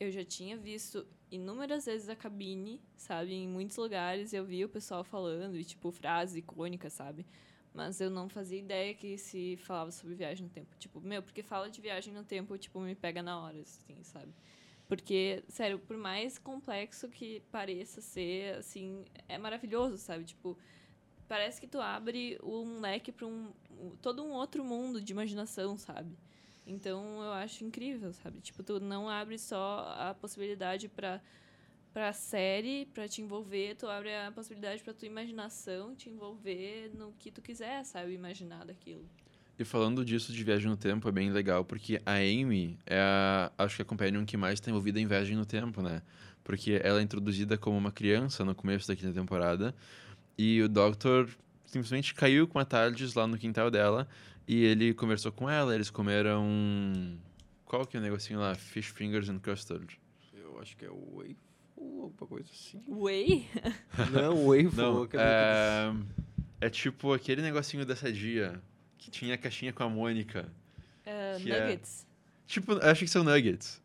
[0.00, 3.32] eu já tinha visto inúmeras vezes a cabine, sabe?
[3.34, 7.26] Em muitos lugares eu via o pessoal falando, e tipo, frases icônicas, sabe?
[7.74, 10.76] Mas eu não fazia ideia que se falava sobre viagem no tempo.
[10.78, 14.32] Tipo, meu, porque fala de viagem no tempo, tipo, me pega na hora, assim, sabe?
[14.86, 20.24] Porque, sério, por mais complexo que pareça ser, assim, é maravilhoso, sabe?
[20.24, 20.58] Tipo,
[21.26, 23.52] parece que tu abre um leque para um,
[24.02, 26.14] todo um outro mundo de imaginação, sabe?
[26.66, 28.40] Então eu acho incrível, sabe?
[28.40, 31.22] Tipo, tu não abre só a possibilidade para
[31.92, 37.12] para série, para te envolver, tu abre a possibilidade para tua imaginação te envolver no
[37.18, 38.14] que tu quiser, sabe?
[38.14, 39.04] Imaginar daquilo.
[39.58, 43.52] E falando disso de viagem no tempo, é bem legal, porque a Amy é a,
[43.58, 46.02] acho que a companion que mais está envolvida em viagem no tempo, né?
[46.42, 49.74] Porque ela é introduzida como uma criança no começo da quinta temporada,
[50.36, 51.28] e o Doctor
[51.66, 54.08] simplesmente caiu com a TARDIS lá no quintal dela,
[54.48, 57.18] e ele conversou com ela, eles comeram...
[57.66, 58.54] Qual que é o negocinho lá?
[58.54, 59.98] Fish Fingers and Custard.
[60.34, 62.82] Eu acho que é o Wave ou alguma coisa assim.
[62.88, 63.48] Way?
[64.12, 64.76] Não, Wave.
[64.76, 65.92] Não, é...
[66.60, 68.60] é tipo aquele negocinho dessa dia,
[68.98, 70.46] que tinha a caixinha com a Mônica.
[71.06, 72.06] Uh, Que é- nuggets.
[72.46, 73.80] Tipo, acho que são nuggets.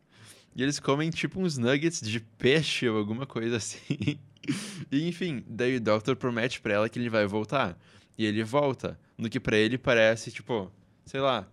[0.54, 4.18] E eles comem tipo uns nuggets de peixe ou alguma coisa assim.
[4.90, 7.78] e enfim, daí o Doctor promete pra ela que ele vai voltar.
[8.16, 8.98] E ele volta.
[9.16, 10.70] No que pra ele parece, tipo,
[11.04, 11.46] sei lá,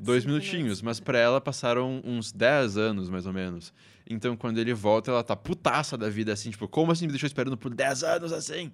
[0.00, 0.62] dois Cinco minutinhos.
[0.62, 0.82] minutos.
[0.82, 3.72] Mas pra ela passaram uns 10 anos, mais ou menos.
[4.08, 7.26] Então quando ele volta, ela tá putaça da vida, assim, tipo, como assim me deixou
[7.26, 8.72] esperando por 10 anos assim?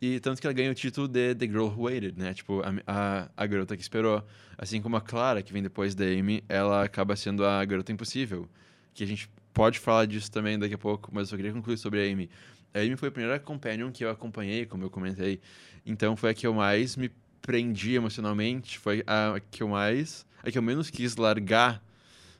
[0.00, 2.32] E tanto que ela ganha o título de The Girl Who Waited, né?
[2.32, 4.24] Tipo, a, a, a garota que esperou.
[4.56, 8.48] Assim como a Clara, que vem depois da Amy, ela acaba sendo a garota impossível.
[8.94, 11.76] Que a gente pode falar disso também daqui a pouco, mas eu só queria concluir
[11.78, 12.30] sobre a Amy.
[12.72, 15.40] A Amy foi a primeira companion que eu acompanhei, como eu comentei.
[15.84, 17.10] Então foi a que eu mais me
[17.42, 20.24] prendi emocionalmente, foi a que eu mais.
[20.42, 21.82] A que eu menos quis largar,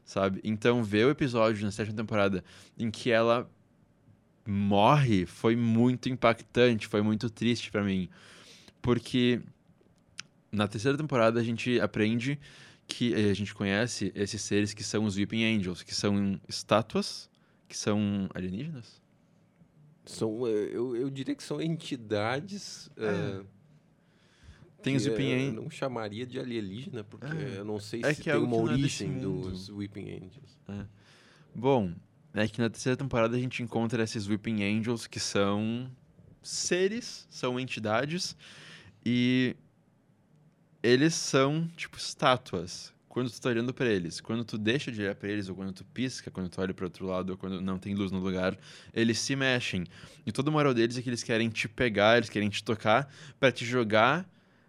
[0.05, 0.41] sabe?
[0.45, 2.45] Então ver o episódio na sétima temporada
[2.79, 3.51] em que ela
[4.47, 8.09] morre foi muito impactante, foi muito triste pra mim.
[8.81, 9.41] Porque
[10.51, 12.39] na terceira temporada a gente aprende
[12.87, 17.29] que eh, a gente conhece esses seres que são os Weeping Angels, que são estátuas,
[17.69, 19.03] que são alienígenas.
[20.07, 22.89] São, eh, eu, eu diria que são entidades.
[22.97, 23.43] eh,
[24.83, 25.55] Tem os eh, Angels.
[25.55, 27.59] Não chamaria de alienígena, porque É.
[27.59, 30.59] eu não sei É se que é tem uma é origem dos Weeping Angels.
[31.55, 31.93] Bom,
[32.35, 35.91] é que na terceira temporada a gente encontra esses Weeping Angels que são
[36.43, 38.37] seres, são entidades
[39.05, 39.57] e
[40.83, 42.93] eles são tipo estátuas.
[43.09, 45.73] Quando tu tá olhando pra eles, quando tu deixa de olhar pra eles, ou quando
[45.73, 48.57] tu pisca, quando tu olha pro outro lado, ou quando não tem luz no lugar,
[48.95, 49.85] eles se mexem.
[50.25, 53.51] E toda moral deles é que eles querem te pegar, eles querem te tocar pra
[53.51, 54.29] te jogar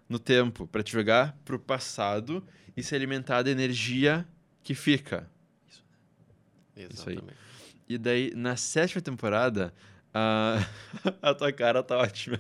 [0.09, 2.43] no tempo, pra te jogar pro passado
[2.75, 4.27] e se alimentar da energia
[4.63, 5.29] que fica.
[6.75, 6.87] aí.
[6.91, 7.37] Exatamente.
[7.87, 9.73] E daí, na sétima temporada,
[10.13, 10.65] a,
[11.21, 12.39] a tua cara tá ótima.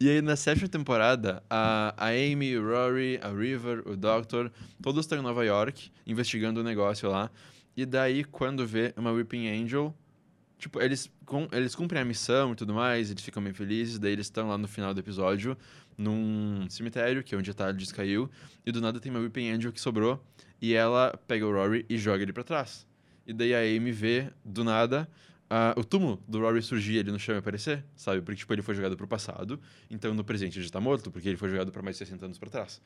[0.00, 5.04] e aí, na sétima temporada, a, a Amy, o Rory, a River, o Doctor, todos
[5.04, 7.30] estão em Nova York, investigando o negócio lá.
[7.76, 9.94] E daí, quando vê uma Weeping Angel,
[10.62, 14.12] tipo, eles, com, eles cumprem a missão e tudo mais, eles ficam bem felizes, daí
[14.12, 15.58] eles estão lá no final do episódio,
[15.98, 18.30] num cemitério, que é onde a Tardes caiu,
[18.64, 20.24] e do nada tem uma Weeping Angel que sobrou,
[20.60, 22.86] e ela pega o Rory e joga ele pra trás.
[23.26, 25.08] E daí a Amy vê, do nada,
[25.54, 28.22] ah, o túmulo do Rory surgir ali no chão e aparecer, sabe?
[28.22, 29.60] Porque, tipo, ele foi jogado pro passado,
[29.90, 32.24] então no presente ele já tá morto, porque ele foi jogado pra mais de 60
[32.24, 32.80] anos pra trás.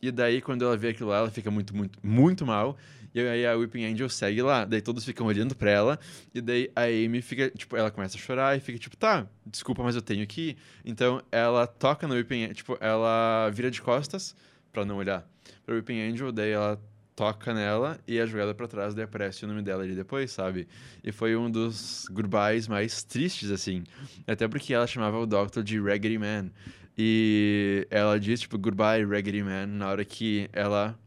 [0.00, 2.76] E daí, quando ela vê aquilo lá, ela fica muito, muito, muito mal,
[3.12, 4.64] e aí a Weeping Angel segue lá.
[4.64, 5.98] Daí todos ficam olhando pra ela,
[6.32, 9.82] e daí a Amy fica, tipo, ela começa a chorar e fica tipo, tá, desculpa,
[9.82, 10.56] mas eu tenho que ir.
[10.84, 14.36] Então ela toca no Weeping Angel, tipo, ela vira de costas
[14.72, 15.28] pra não olhar
[15.66, 16.80] pra Weeping Angel, daí ela
[17.16, 20.66] toca nela e é jogada pra trás, daí aparece o nome dela ali depois, sabe?
[21.02, 23.84] E foi um dos goodbyes mais tristes, assim.
[24.26, 26.50] Até porque ela chamava o Doctor de Raggedy Man.
[26.96, 30.98] E ela diz, tipo, goodbye, Raggedy Man, na hora que ela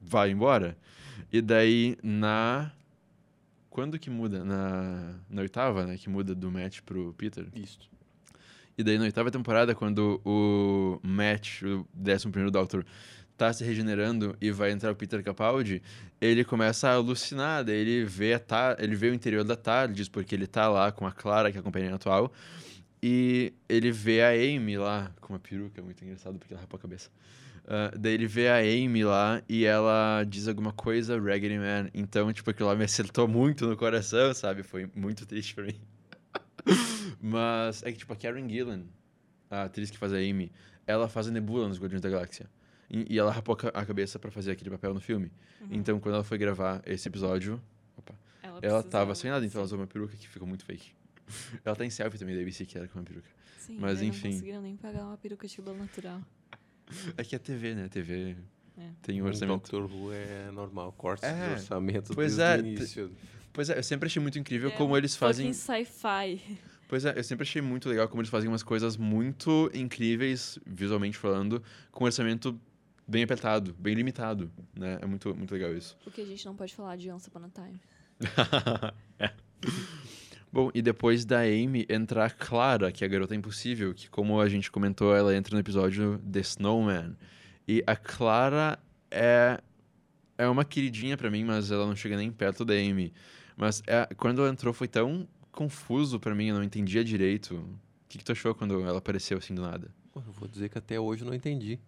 [0.00, 0.76] vai embora.
[1.32, 2.72] E daí, na...
[3.70, 4.44] Quando que muda?
[4.44, 5.96] Na, na oitava, né?
[5.96, 7.46] Que muda do Matt pro Peter.
[7.54, 7.78] Isso.
[8.78, 12.86] E daí, na oitava temporada, quando o Matt, o 11 primeiro Doctor,
[13.36, 15.82] tá se regenerando e vai entrar o Peter Capaldi,
[16.20, 20.08] ele começa a alucinar, daí ele vê, a tar ele vê o interior da Tardes,
[20.08, 22.32] porque ele tá lá com a Clara, que é a companhia atual,
[23.02, 26.80] e ele vê a Amy lá, com uma peruca, muito engraçado, porque ela rapou a
[26.80, 27.10] cabeça.
[27.66, 31.90] Uh, daí ele vê a Amy lá e ela diz alguma coisa, Raggedy Man.
[31.92, 34.62] Então, tipo, aquilo lá me acertou muito no coração, sabe?
[34.62, 35.80] Foi muito triste pra mim.
[37.20, 38.84] Mas é que, tipo, a Karen Gillan,
[39.50, 40.52] a atriz que faz a Amy,
[40.86, 42.48] ela faz a Nebula nos Guardiões da Galáxia.
[42.90, 45.30] E, e ela rapou a ca- a cabeça pra fazer aquele papel no filme.
[45.70, 47.60] Então, quando ela foi gravar esse episódio,
[47.96, 50.92] opa, ela precisava, tava sem nada, então ela usou uma peruca que ficou muito fake.
[51.64, 53.28] Ela tá em selfie também da ABC, que era com uma peruca.
[53.58, 54.28] Sim, Mas, enfim.
[54.28, 56.20] Não conseguiram nem pagar uma peruca de cabelo natural.
[57.16, 57.88] É que é TV, né?
[57.88, 58.36] TV
[58.78, 58.90] É.
[59.02, 59.56] tem um O orçamento.
[59.72, 63.10] Doctor Who é normal, cortes É, de orçamento pois desde é, o início.
[63.52, 65.52] Pois é, eu sempre achei muito incrível É como eles fazem.
[65.52, 66.40] sci-fi.
[66.86, 71.18] Pois é, eu sempre achei muito legal como eles fazem umas coisas muito incríveis, visualmente
[71.18, 72.56] falando, com um orçamento
[73.06, 74.98] bem apertado, bem limitado, né?
[75.00, 75.96] É muito, muito legal isso.
[76.06, 77.80] O que a gente não pode falar de Once Upon a Time.
[79.18, 79.32] É.
[80.52, 84.40] Bom, e depois da Amy entra a Clara, que é a garota impossível, que como
[84.40, 87.16] a gente comentou, ela entra no episódio The Snowman.
[87.68, 88.78] E a Clara
[89.10, 89.60] é
[90.38, 93.12] é uma queridinha pra mim, mas ela não chega nem perto da Amy.
[93.56, 97.54] Mas é- quando ela entrou foi tão confuso pra mim, eu não entendia direito.
[97.56, 99.90] O que, que tu achou quando ela apareceu assim do nada?
[100.12, 101.78] Pô, Eu vou dizer que até hoje eu não entendi.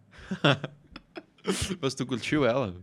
[1.81, 2.75] Mas tu curtiu ela?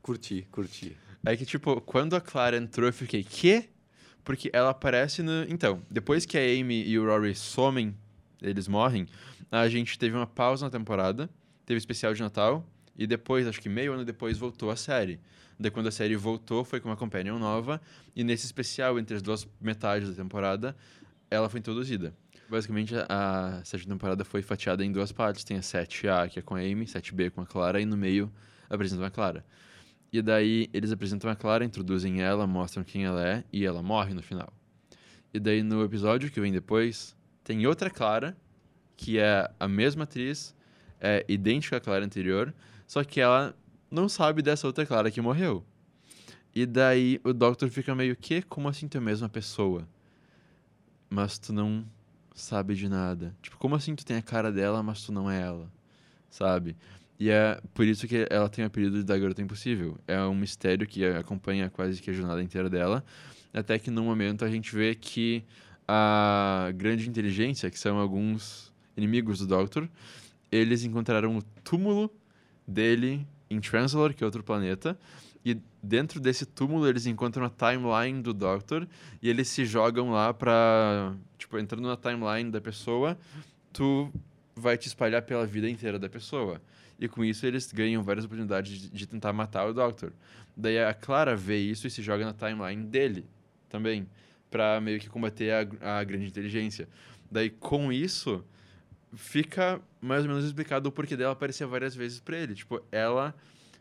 [0.00, 0.96] Curti, curti.
[1.24, 3.68] É que, tipo, quando a Clara entrou, eu fiquei, quê?
[4.24, 5.44] Porque ela aparece no.
[5.48, 7.94] Então, depois que a Amy e o Rory somem,
[8.40, 9.06] eles morrem,
[9.50, 11.30] a gente teve uma pausa na temporada,
[11.64, 15.20] teve especial de Natal, e depois, acho que meio ano depois, voltou a série.
[15.58, 17.80] Daí, quando a série voltou, foi com uma companion nova,
[18.16, 20.76] e nesse especial, entre as duas metades da temporada,
[21.30, 22.14] ela foi introduzida.
[22.52, 25.42] Basicamente, a sétima temporada foi fatiada em duas partes.
[25.42, 28.30] Tem a 7A, que é com a Amy, 7B com a Clara, e no meio
[28.68, 29.42] apresentam a Clara.
[30.12, 34.12] E daí eles apresentam a Clara, introduzem ela, mostram quem ela é e ela morre
[34.12, 34.52] no final.
[35.32, 38.36] E daí no episódio que vem depois, tem outra Clara,
[38.98, 40.54] que é a mesma atriz,
[41.00, 42.52] é idêntica à Clara anterior,
[42.86, 43.56] só que ela
[43.90, 45.64] não sabe dessa outra Clara que morreu.
[46.54, 49.88] E daí o Doctor fica meio que, como assim tu é a mesma pessoa?
[51.08, 51.82] Mas tu não
[52.34, 53.34] sabe de nada.
[53.42, 55.70] Tipo, como assim tu tem a cara dela, mas tu não é ela?
[56.30, 56.76] Sabe?
[57.18, 59.96] E é por isso que ela tem o apelido da Garota Impossível.
[60.08, 63.04] É um mistério que acompanha quase que a jornada inteira dela.
[63.52, 65.44] Até que num momento a gente vê que
[65.86, 69.88] a grande inteligência, que são alguns inimigos do Doctor,
[70.50, 72.10] eles encontraram o túmulo
[72.66, 74.98] dele em Translor, que é outro planeta.
[75.44, 78.86] E dentro desse túmulo eles encontram a timeline do Doctor
[79.20, 81.14] e eles se jogam lá pra.
[81.36, 83.18] Tipo, entrando na timeline da pessoa,
[83.72, 84.12] tu
[84.54, 86.60] vai te espalhar pela vida inteira da pessoa.
[86.98, 90.12] E com isso eles ganham várias oportunidades de, de tentar matar o Doctor.
[90.56, 93.26] Daí a Clara vê isso e se joga na timeline dele
[93.68, 94.06] também,
[94.50, 96.88] pra meio que combater a, a grande inteligência.
[97.28, 98.44] Daí, com isso,
[99.14, 102.54] fica mais ou menos explicado o porquê dela aparecer várias vezes pra ele.
[102.54, 103.34] Tipo, ela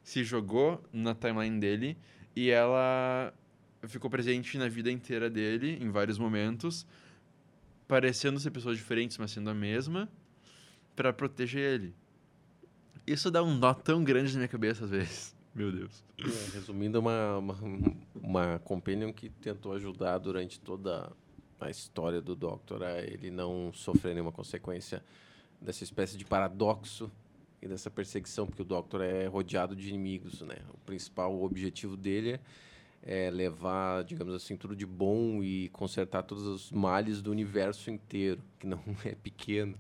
[0.04, 1.98] se jogou na timeline dele
[2.36, 3.34] e ela
[3.88, 6.86] ficou presente na vida inteira dele, em vários momentos,
[7.88, 10.10] parecendo ser pessoas diferentes, mas sendo a mesma,
[10.96, 11.96] pra proteger ele.
[13.06, 15.36] Isso dá um nó tão grande na minha cabeça às vezes.
[15.54, 16.04] Meu Deus.
[16.18, 17.56] É, resumindo, uma, uma,
[18.16, 21.12] uma companion que tentou ajudar durante toda
[21.68, 25.04] a história do Doctor a ele não sofrer nenhuma consequência
[25.60, 27.12] dessa espécie de paradoxo
[27.62, 30.58] e dessa perseguição, porque o Doctor é rodeado de inimigos, né?
[30.74, 32.40] O principal objetivo dele
[33.04, 38.42] é levar, digamos assim, tudo de bom e consertar todos os males do universo inteiro,
[38.60, 39.76] que não é pequeno.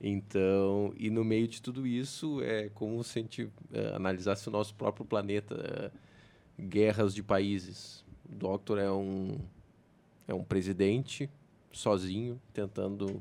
[0.00, 4.50] Então, e no meio de tudo isso, é como se a gente eh, analisasse o
[4.50, 5.90] nosso próprio planeta, eh,
[6.62, 8.04] guerras de países.
[8.30, 9.38] O Doctor é um
[10.32, 11.30] é um presidente
[11.70, 13.20] sozinho tentando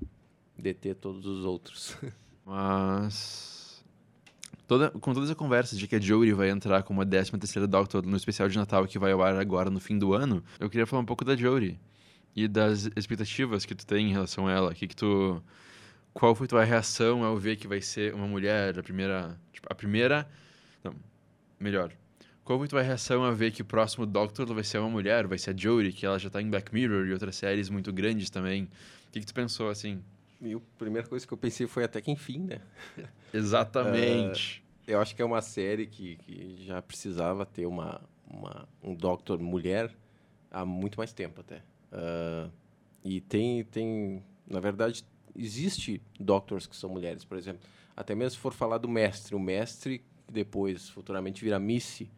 [0.58, 1.98] deter todos os outros.
[2.46, 3.84] Mas.
[4.68, 7.68] Toda, com toda essa conversa de que a Jodie vai entrar como a 13 terceira
[7.68, 10.70] Doctor no especial de Natal que vai ao ar agora no fim do ano, eu
[10.70, 11.78] queria falar um pouco da Jodie.
[12.34, 14.74] E das expectativas que tu tem em relação a ela.
[14.74, 15.44] Que que tu...
[16.14, 19.38] Qual foi tua reação ao ver que vai ser uma mulher, a primeira...
[19.52, 20.30] Tipo, a primeira...
[20.82, 20.96] Não,
[21.60, 21.92] melhor.
[22.44, 25.38] Qual foi tua reação a ver que o próximo Doctor vai ser uma mulher, vai
[25.38, 28.30] ser a Jodie, que ela já tá em Black Mirror e outras séries muito grandes
[28.30, 28.64] também.
[28.64, 30.04] O que que tu pensou, assim?
[30.42, 32.62] E a primeira coisa que eu pensei foi até que enfim, né?
[33.34, 34.64] Exatamente.
[34.88, 39.40] Eu acho que é uma série que, que já precisava ter uma, uma, um Doctor
[39.40, 39.96] mulher
[40.50, 41.62] há muito mais tempo até.
[41.92, 42.50] Ah,
[43.04, 45.04] e tem, tem, na verdade,
[45.36, 47.62] existe Doctors que são mulheres, por exemplo.
[47.96, 52.10] Até mesmo se for falar do mestre, o mestre que depois futuramente vira Missy.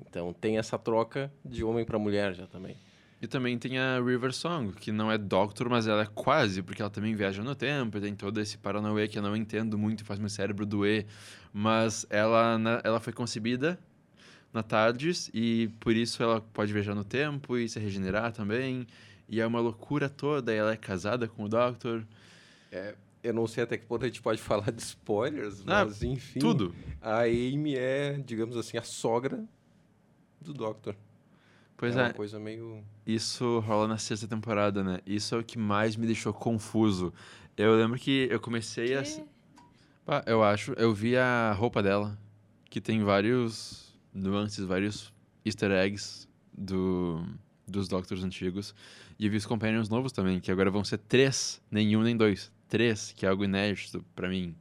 [0.00, 2.76] Então tem essa troca de homem para mulher já também.
[3.22, 6.82] E também tem a River Song, que não é Doctor, mas ela é quase, porque
[6.82, 10.04] ela também viaja no tempo, tem todo esse Paranauê que eu não entendo muito e
[10.04, 11.06] faz meu cérebro doer.
[11.52, 13.78] Mas ela, na- ela foi concebida
[14.52, 18.86] na Tardes e por isso ela pode viajar no tempo e se regenerar também.
[19.26, 22.04] E é uma loucura toda, e ela é casada com o Doctor.
[23.22, 26.40] Eu não sei até que ponto a gente pode falar de spoilers, Ah, mas enfim.
[26.40, 26.74] Tudo.
[27.00, 29.42] A Amy é, digamos assim, a sogra
[30.44, 30.94] do Doctor.
[31.76, 32.00] Pois é.
[32.00, 32.84] é, uma coisa meio.
[33.06, 35.00] isso rola na sexta temporada, né?
[35.04, 37.12] Isso é o que mais me deixou confuso.
[37.56, 39.02] Eu lembro que eu comecei a.
[39.02, 39.24] Que-
[40.04, 40.72] Pá, eu acho.
[40.74, 42.16] Eu vi a roupa dela,
[42.70, 45.12] que tem vários nuances, vários
[45.44, 47.24] easter eggs do,
[47.66, 48.74] dos Doctors antigos.
[49.18, 52.52] E eu vi os Companions novos também, que agora vão ser três, nenhum nem dois.
[52.68, 54.54] Três, que é algo inédito pra mim.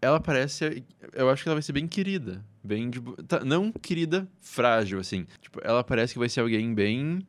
[0.00, 0.84] Ela parece.
[1.12, 2.44] Eu acho que ela vai ser bem querida.
[2.62, 3.00] Bem de.
[3.26, 5.26] tá, não querida, frágil, assim.
[5.40, 7.26] Tipo, ela parece que vai ser alguém bem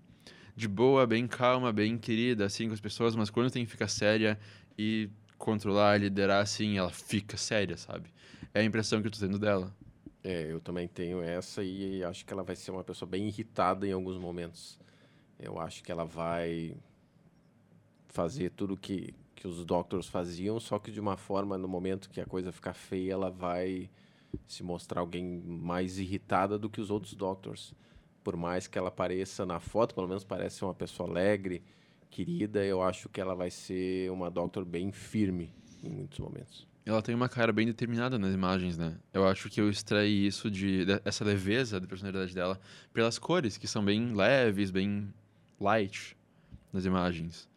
[0.55, 3.87] de boa, bem calma, bem querida, assim, com as pessoas, mas quando tem que ficar
[3.87, 4.39] séria
[4.77, 8.13] e controlar, liderar, assim, ela fica séria, sabe?
[8.53, 9.75] É a impressão que eu tô tendo dela.
[10.23, 13.85] É, eu também tenho essa e acho que ela vai ser uma pessoa bem irritada
[13.85, 14.79] em alguns momentos.
[15.37, 16.77] Eu acho que ela vai
[18.07, 22.21] fazer tudo que, que os Doctors faziam, só que de uma forma, no momento que
[22.21, 23.89] a coisa ficar feia, ela vai
[24.47, 27.73] se mostrar alguém mais irritada do que os outros Doctors.
[28.23, 31.61] Por mais que ela pareça na foto, pelo menos parece uma pessoa alegre,
[32.09, 36.67] querida, eu acho que ela vai ser uma Doctor bem firme em muitos momentos.
[36.85, 38.97] Ela tem uma cara bem determinada nas imagens, né?
[39.13, 42.59] Eu acho que eu extraí isso de, de- essa leveza da personalidade dela
[42.93, 45.13] pelas cores, que são bem leves, bem
[45.59, 46.15] light
[46.73, 47.49] nas imagens.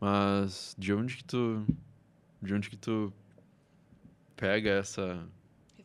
[0.00, 1.66] Mas de onde que tu
[2.40, 3.12] de onde que tu
[4.36, 5.26] pega essa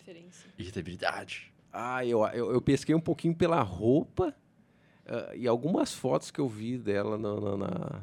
[0.06, 0.50] Referência.
[0.58, 1.54] irritabilidade?
[1.72, 4.36] Ah, eu, eu, eu pesquei um pouquinho pela roupa
[5.08, 7.40] ah, e algumas fotos que eu vi dela na.
[7.40, 8.02] na- na-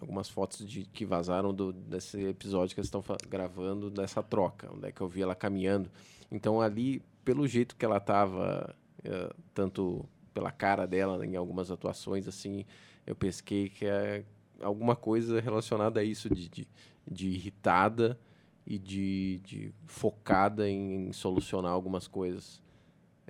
[0.00, 4.86] algumas fotos de, que vazaram do, desse episódio que eles estão gravando, dessa troca, onde
[4.88, 5.90] é que eu vi ela caminhando.
[6.30, 12.28] Então, ali, pelo jeito que ela tava, eh, tanto pela cara dela em algumas atuações,
[12.28, 12.66] assim,
[13.06, 14.24] eu pesquei que é
[14.60, 16.68] alguma coisa relacionada a isso, de, de,
[17.10, 18.18] de irritada
[18.66, 22.62] e de, de focada em, em solucionar algumas coisas.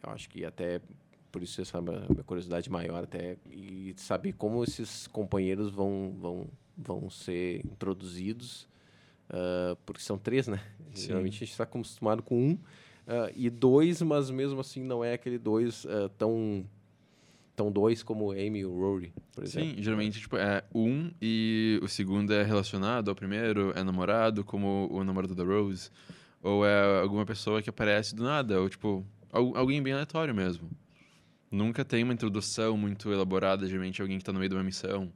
[0.02, 0.80] Eu acho que até
[1.32, 6.14] por isso essa é a minha curiosidade maior até e saber como esses companheiros vão
[6.20, 6.46] vão
[6.76, 8.68] vão ser introduzidos
[9.30, 11.06] ah, porque são três né Sim.
[11.06, 12.58] geralmente a gente está acostumado com um
[13.06, 16.66] ah, e dois mas mesmo assim não é aquele dois ah, tão
[17.54, 21.78] tão dois como Amy e o Rory por exemplo Sim, geralmente tipo, é um e
[21.82, 25.90] o segundo é relacionado ao primeiro, é namorado, como o namorado da Rose.
[26.42, 30.68] Ou é alguma pessoa que aparece do nada, ou tipo, al- alguém bem aleatório mesmo.
[31.50, 35.12] Nunca tem uma introdução muito elaborada, geralmente alguém que tá no meio de uma missão,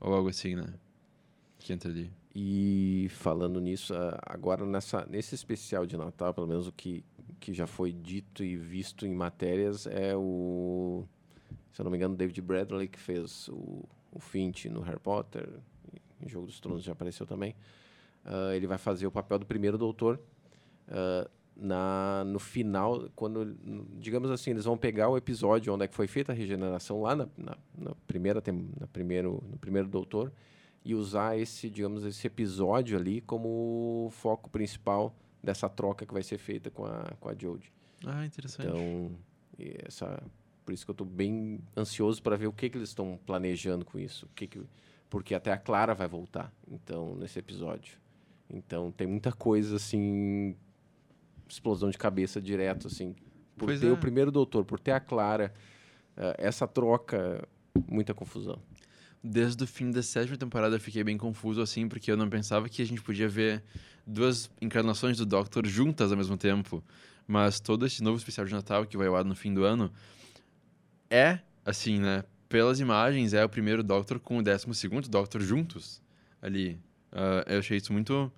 [0.00, 0.72] ou algo assim, né?
[1.58, 2.10] que entra ali.
[2.34, 3.92] E falando nisso,
[4.24, 7.04] agora nessa, nesse especial de Natal, pelo menos o que,
[7.38, 11.04] que já foi dito e visto em matérias é o,
[11.72, 15.48] se eu não me engano, David Bradley, que fez o, o Finch no Harry Potter,
[16.20, 17.54] em Jogo dos Tronos já apareceu também.
[18.24, 20.20] Ah, ele vai fazer o papel do primeiro doutor.
[20.88, 23.56] ah, na, no final, quando,
[23.98, 27.14] digamos assim, eles vão pegar o episódio onde é que foi feita a regeneração lá
[27.14, 28.42] na, na, na primeira,
[28.80, 30.32] na primeiro, no primeiro doutor
[30.82, 36.38] e usar esse, digamos, esse episódio ali como foco principal dessa troca que vai ser
[36.38, 37.70] feita com a, com a Jodie.
[38.04, 38.68] Ah, interessante.
[38.68, 39.10] Então,
[39.86, 40.22] essa,
[40.64, 43.84] por isso que eu estou bem ansioso para ver o que, que eles estão planejando
[43.84, 44.26] com isso.
[44.26, 44.60] O que que,
[45.10, 47.98] porque até a Clara vai voltar, então, nesse episódio.
[48.48, 50.54] Então, tem muita coisa, assim,
[51.48, 53.14] explosão de cabeça direto, assim.
[53.56, 53.92] Por Pois ter é.
[53.92, 55.52] o primeiro doutor, por ter a Clara,
[56.16, 57.46] eh, essa troca,
[57.88, 58.58] muita confusão.
[59.22, 62.68] Desde o fim da sétima temporada eu fiquei bem confuso, assim, porque eu não pensava
[62.68, 63.62] que a gente podia ver
[64.06, 66.82] duas encarnações do Doctor juntas ao mesmo tempo.
[67.26, 69.92] Mas todo esse novo especial de Natal que vai ao ar no fim do ano
[71.12, 72.24] é, assim, né?
[72.48, 76.02] Pelas imagens, é o primeiro Doctor com o décimo segundo Doctor juntos
[76.40, 76.78] ali.
[77.12, 78.32] Ah, eu achei isso muito.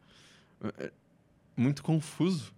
[0.78, 0.92] eh,
[1.56, 2.52] muito confuso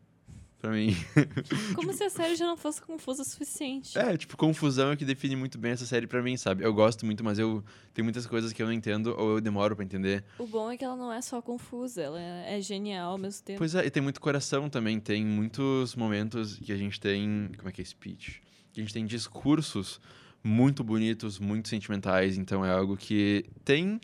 [0.59, 0.95] pra mim.
[1.75, 3.97] Como se a série já não fosse confusa o suficiente.
[3.99, 6.65] É, tipo, confusão é que define muito bem essa série pra mim, sabe?
[6.65, 7.63] Eu gosto muito, mas eu
[7.95, 10.25] tem muitas coisas que eu não entendo ou eu demoro pra entender.
[10.39, 13.45] O bom é que ela não é só confusa, ela é, é genial ao mesmo
[13.45, 13.59] tempo.
[13.59, 17.69] Pois é, e tem muito coração também, tem muitos momentos que a gente tem, como
[17.69, 18.43] é que é speech?
[18.81, 20.01] A gente tem discursos
[20.43, 24.01] muito bonitos, muito sentimentais, então é algo que tem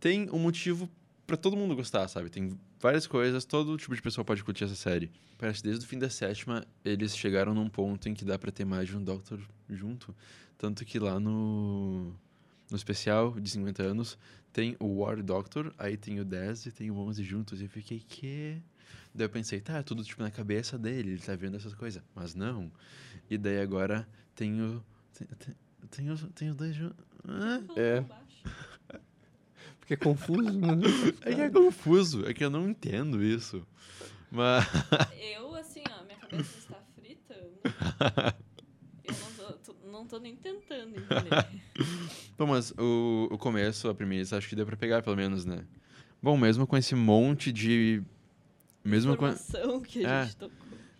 [0.00, 0.90] tem um motivo
[1.26, 2.28] pra todo mundo gostar, sabe?
[2.28, 5.10] Tem várias coisas, todo tipo de pessoa pode curtir essa série.
[5.38, 8.50] Parece que desde o fim da sétima eles chegaram num ponto em que dá pra
[8.50, 10.14] ter mais de um Doctor junto,
[10.58, 12.12] tanto que lá no
[12.70, 14.18] no especial de 50 anos
[14.52, 17.60] tem o War Doctor, aí tem o 10 e tem o 11 juntos.
[17.60, 18.60] E eu fiquei, que?
[19.14, 22.02] Daí eu pensei, tá, é tudo tipo na cabeça dele, ele tá vendo essas coisas.
[22.14, 22.70] Mas não.
[23.28, 24.82] E daí agora tem o.
[25.18, 25.54] Tem, tem,
[25.90, 27.04] tem os, tem os dois juntos.
[27.28, 28.04] Ah, É.
[29.78, 30.76] Porque é confuso, né?
[31.22, 33.66] é que é confuso, é que eu não entendo isso.
[34.30, 34.64] Mas.
[35.20, 37.34] Eu, assim, ó, minha cabeça está frita.
[39.04, 41.62] Eu não, tô, tô- não tô nem tentando entender.
[42.38, 45.64] Bom, mas o, o começo, a premissa, acho que deu pra pegar, pelo menos, né?
[46.22, 48.02] Bom, mesmo com esse monte de.
[48.84, 49.28] Mesmo com.
[49.28, 50.24] Informação que a É.
[50.24, 50.56] gente tocou.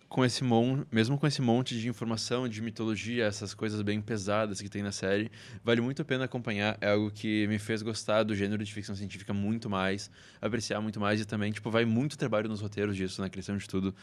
[0.09, 0.83] com esse mon...
[0.91, 4.91] mesmo com esse monte de informação, de mitologia, essas coisas bem pesadas que tem na
[4.91, 5.31] série,
[5.63, 6.77] vale muito a pena acompanhar.
[6.79, 10.99] É algo que me fez gostar do gênero de ficção científica muito mais, apreciar muito
[10.99, 13.93] mais e também, tipo, vai muito trabalho nos roteiros disso, na criação de tudo.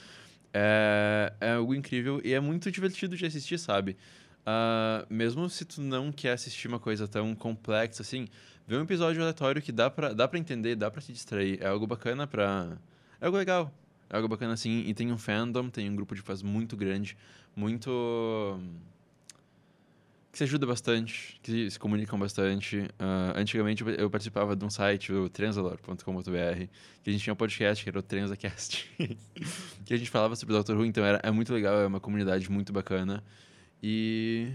[0.53, 3.97] É, é algo incrível e é muito divertido de assistir, sabe?
[4.45, 8.27] Ah, mesmo se tu não quer assistir uma coisa tão complexa assim,
[8.67, 11.59] ver um episódio aleatório que dá pra, dá pra entender, dá pra se distrair.
[11.63, 12.77] É algo bacana pra.
[13.21, 13.73] É algo legal.
[14.09, 14.81] É algo bacana assim.
[14.87, 17.17] E tem um fandom, tem um grupo de fãs muito grande,
[17.55, 18.59] muito.
[20.33, 22.89] que se ajuda bastante, que se comunicam bastante.
[22.99, 26.67] Ah, antigamente eu- participava de um site, o transalor.com.br,
[27.03, 28.89] que a gente tinha um podcast que era o TransaCast,
[29.85, 32.51] que a gente falava sobre Doctor Who, então era, é muito legal, é uma comunidade
[32.51, 33.23] muito bacana.
[33.83, 34.53] E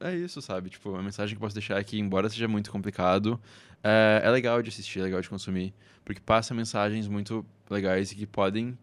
[0.00, 0.70] é isso, sabe?
[0.70, 3.40] Tipo, a mensagem que eu posso deixar é que, embora seja muito complicado,
[3.82, 5.74] é, é legal de assistir, é legal de consumir,
[6.04, 8.78] porque passa mensagens muito legais e que podem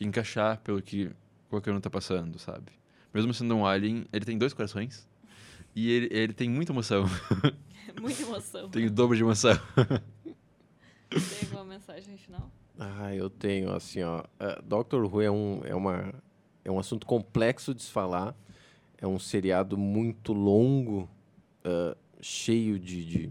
[0.00, 1.10] encaixar pelo que
[1.48, 2.72] qualquer um tá passando, sabe?
[3.12, 5.08] Mesmo sendo um alien, ele tem dois corações
[5.74, 7.04] e ele, ele tem muita emoção,
[8.00, 8.68] Muita emoção.
[8.70, 9.58] tem o dobro de emoção.
[11.08, 12.50] Tem alguma mensagem final?
[12.78, 14.22] Ah, eu tenho, assim, ó.
[14.38, 16.14] eh, Doctor Who é um, é, uma,
[16.64, 18.36] é um assunto complexo de se falar.
[19.00, 21.08] É um seriado muito longo,
[21.64, 23.30] eh, cheio de, de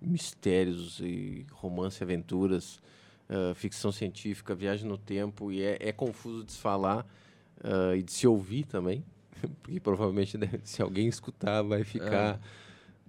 [0.00, 2.80] mistérios e romance e aventuras,
[3.28, 5.50] eh, ficção científica, viagem no tempo.
[5.50, 7.04] E é, é confuso de se falar
[7.64, 9.04] eh, e de se ouvir também.
[9.62, 12.40] Porque provavelmente, né, se alguém escutar, vai ficar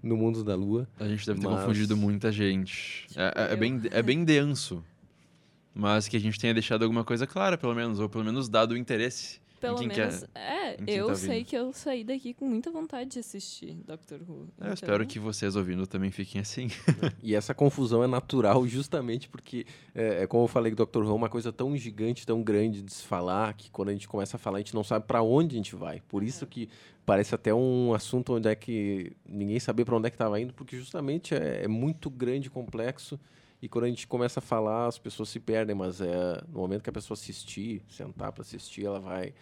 [0.02, 0.88] no mundo da lua.
[1.00, 3.06] A gente deve ter Mas- confundido muita gente.
[3.16, 4.84] É, é- é bem, é bem denso.
[5.76, 8.72] Mas que a gente tenha deixado alguma coisa clara, pelo menos, ou pelo menos dado
[8.72, 9.40] o interesse.
[9.60, 9.96] Pelo menos.
[10.24, 14.20] quer- é, eu tá sei que eu saí daqui com muita vontade de assistir Doctor
[14.28, 14.34] Who.
[14.40, 16.68] Eu Então, espero que vocês ouvindo também fiquem assim.
[17.22, 21.04] E essa confusão é natural justamente porque, é, é como eu falei, que Dr.
[21.04, 24.08] Who é uma coisa tão gigante, tão grande de se falar, que quando a gente
[24.08, 26.02] começa a falar, a gente não sabe para onde a gente vai.
[26.08, 26.70] Por isso que
[27.06, 30.54] parece até um assunto onde é que ninguém sabia para onde é que estava indo,
[30.54, 33.20] porque justamente é, é muito grande e complexo.
[33.62, 36.82] E quando a gente começa a falar, as pessoas se perdem, mas é no momento
[36.82, 39.34] que a pessoa assistir, sentar para assistir, ela vai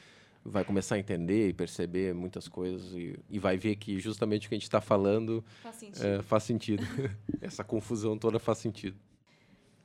[0.49, 4.49] vai começar a entender e perceber muitas coisas e, e vai ver que justamente o
[4.49, 6.05] que a gente está falando Faz sentido.
[6.05, 6.83] é, faz sentido.
[7.41, 8.95] Essa confusão toda faz sentido.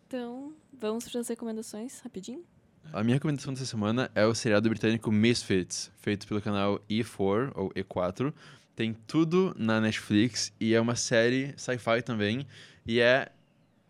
[0.06, 2.44] Então, vamos para as recomendações, rapidinho?
[2.92, 7.70] A minha recomendação dessa semana é o seriado britânico Misfits, feito pelo canal E4 ou
[7.70, 8.32] E4.
[8.76, 12.46] Tem tudo na Netflix e é uma série sci-fi também.
[12.86, 13.32] E é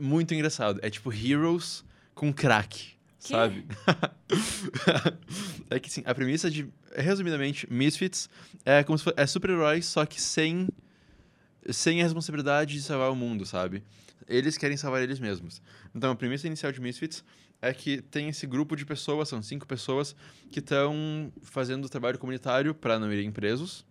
[0.03, 0.81] muito engraçado.
[0.83, 1.85] É tipo Heroes
[2.15, 2.97] com crack, Quê?
[3.21, 3.65] sabe?
[5.71, 6.69] é que sim, a premissa de.
[6.95, 8.29] Resumidamente, Misfits
[8.65, 10.69] é como se fosse, é super-heróis, só que sem,
[11.71, 13.83] sem a responsabilidade de salvar o mundo, sabe?
[14.29, 15.63] Eles querem salvar eles mesmos.
[15.95, 17.25] Então, a premissa inicial de Misfits
[17.61, 20.15] é que tem esse grupo de pessoas, são cinco pessoas,
[20.51, 23.87] que estão fazendo trabalho comunitário para não irem presos.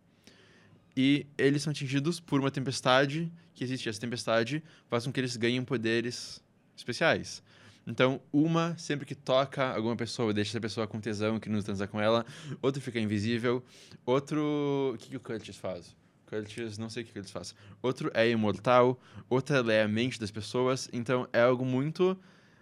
[0.95, 5.37] E eles são atingidos por uma tempestade, que existe essa tempestade, faz com que eles
[5.37, 6.43] ganhem poderes
[6.75, 7.41] especiais.
[7.85, 11.87] Então, uma, sempre que toca alguma pessoa, deixa essa pessoa com tesão, que não transar
[11.87, 12.25] com ela.
[12.61, 13.63] Outro fica invisível.
[14.05, 14.91] Outro...
[14.93, 15.95] O que, que o Curtis faz?
[16.27, 17.55] Curtis, não sei o que, que eles fazem.
[17.81, 19.01] Outro é imortal.
[19.29, 20.89] Outra lê a mente das pessoas.
[20.93, 22.17] Então, é algo muito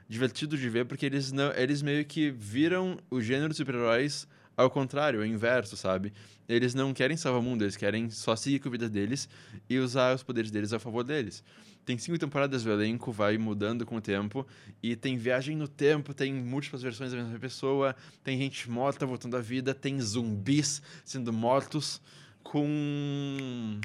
[0.07, 4.27] divertido de ver, porque eles, não, eles meio que viram o gênero de super-heróis
[4.59, 6.11] ao contrário, ao inverso, sabe?
[6.47, 9.29] Eles não querem salvar o mundo, eles querem só seguir com a vida deles
[9.69, 11.41] e usar os poderes deles a favor deles.
[11.85, 14.45] Tem cinco temporadas, o elenco vai mudando com o tempo
[14.83, 19.37] e tem viagem no tempo, tem múltiplas versões da mesma pessoa, tem gente morta voltando
[19.37, 22.01] à vida, tem zumbis sendo mortos
[22.43, 23.79] com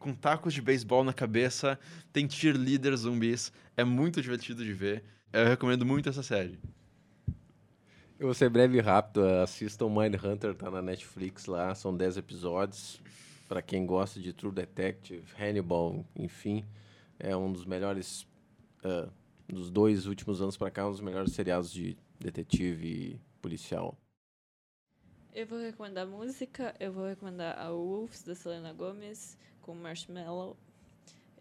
[0.00, 1.78] com tacos de beisebol na cabeça,
[2.12, 5.04] tem cheerleader zumbis, é muito divertido de ver.
[5.32, 6.58] Eu recomendo muito essa série.
[8.22, 9.24] Eu vou ser breve e rápido.
[9.42, 11.74] Assistam Mindhunter, tá na Netflix lá.
[11.74, 13.02] São 10 episódios.
[13.48, 16.64] Para quem gosta de True Detective, Hannibal, enfim.
[17.18, 18.24] É um dos melhores.
[18.84, 19.08] ah,
[19.48, 23.98] dos dois últimos anos para cá, um dos melhores seriados de detetive policial.
[25.34, 30.56] Eu vou recomendar música, eu vou recomendar a Wolves, da Selena Gomez, com Marshmallow.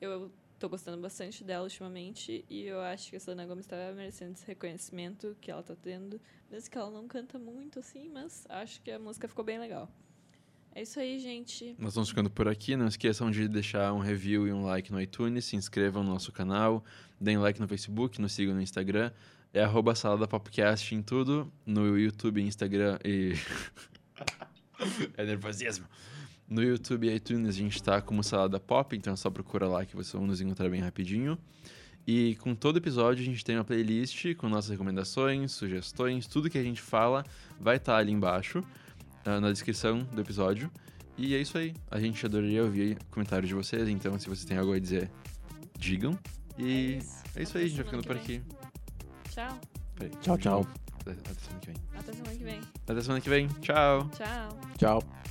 [0.01, 0.31] Eu
[0.61, 4.45] tô gostando bastante dela ultimamente e eu acho que a Selena Gomez tá merecendo esse
[4.45, 6.21] reconhecimento que ela tá tendo.
[6.51, 9.91] Mesmo que ela não canta muito assim, mas acho que a música ficou bem legal.
[10.75, 11.75] É isso aí, gente.
[11.79, 12.75] Nós vamos ficando por aqui.
[12.75, 15.45] Não esqueçam de deixar um review e um like no iTunes.
[15.45, 16.85] Se inscrevam no nosso canal.
[17.19, 18.21] Deem like no Facebook.
[18.21, 19.11] Nos sigam no Instagram.
[19.51, 20.29] É arroba Salada
[20.91, 21.51] em tudo.
[21.65, 23.33] No YouTube, Instagram e...
[25.17, 25.87] é nervosismo.
[26.51, 28.93] No YouTube e iTunes a gente tá como Salada Pop.
[28.93, 31.37] Então é só procura lá que vocês vão nos encontrar bem rapidinho.
[32.05, 36.57] E com todo episódio a gente tem uma playlist com nossas recomendações, sugestões, tudo que
[36.57, 37.23] a gente fala
[37.57, 38.61] vai estar ali embaixo,
[39.23, 40.69] ah, na descrição do episódio.
[41.17, 41.73] E é isso aí.
[41.89, 45.09] A gente adoraria ouvir comentários de vocês, então se vocês têm algo a dizer,
[45.79, 46.19] digam.
[46.59, 46.99] E
[47.33, 48.41] é isso, aí, a gente vai ficando por aqui.
[49.29, 49.57] Tchau.
[49.95, 50.11] Peraí.
[50.19, 50.67] Tchau, tchau.
[50.99, 51.75] Até até semana que vem.
[51.95, 52.61] Até semana que vem.
[52.87, 53.47] Até semana que vem.
[53.61, 54.09] Tchau.
[54.09, 54.59] Tchau.
[54.77, 55.30] Tchau.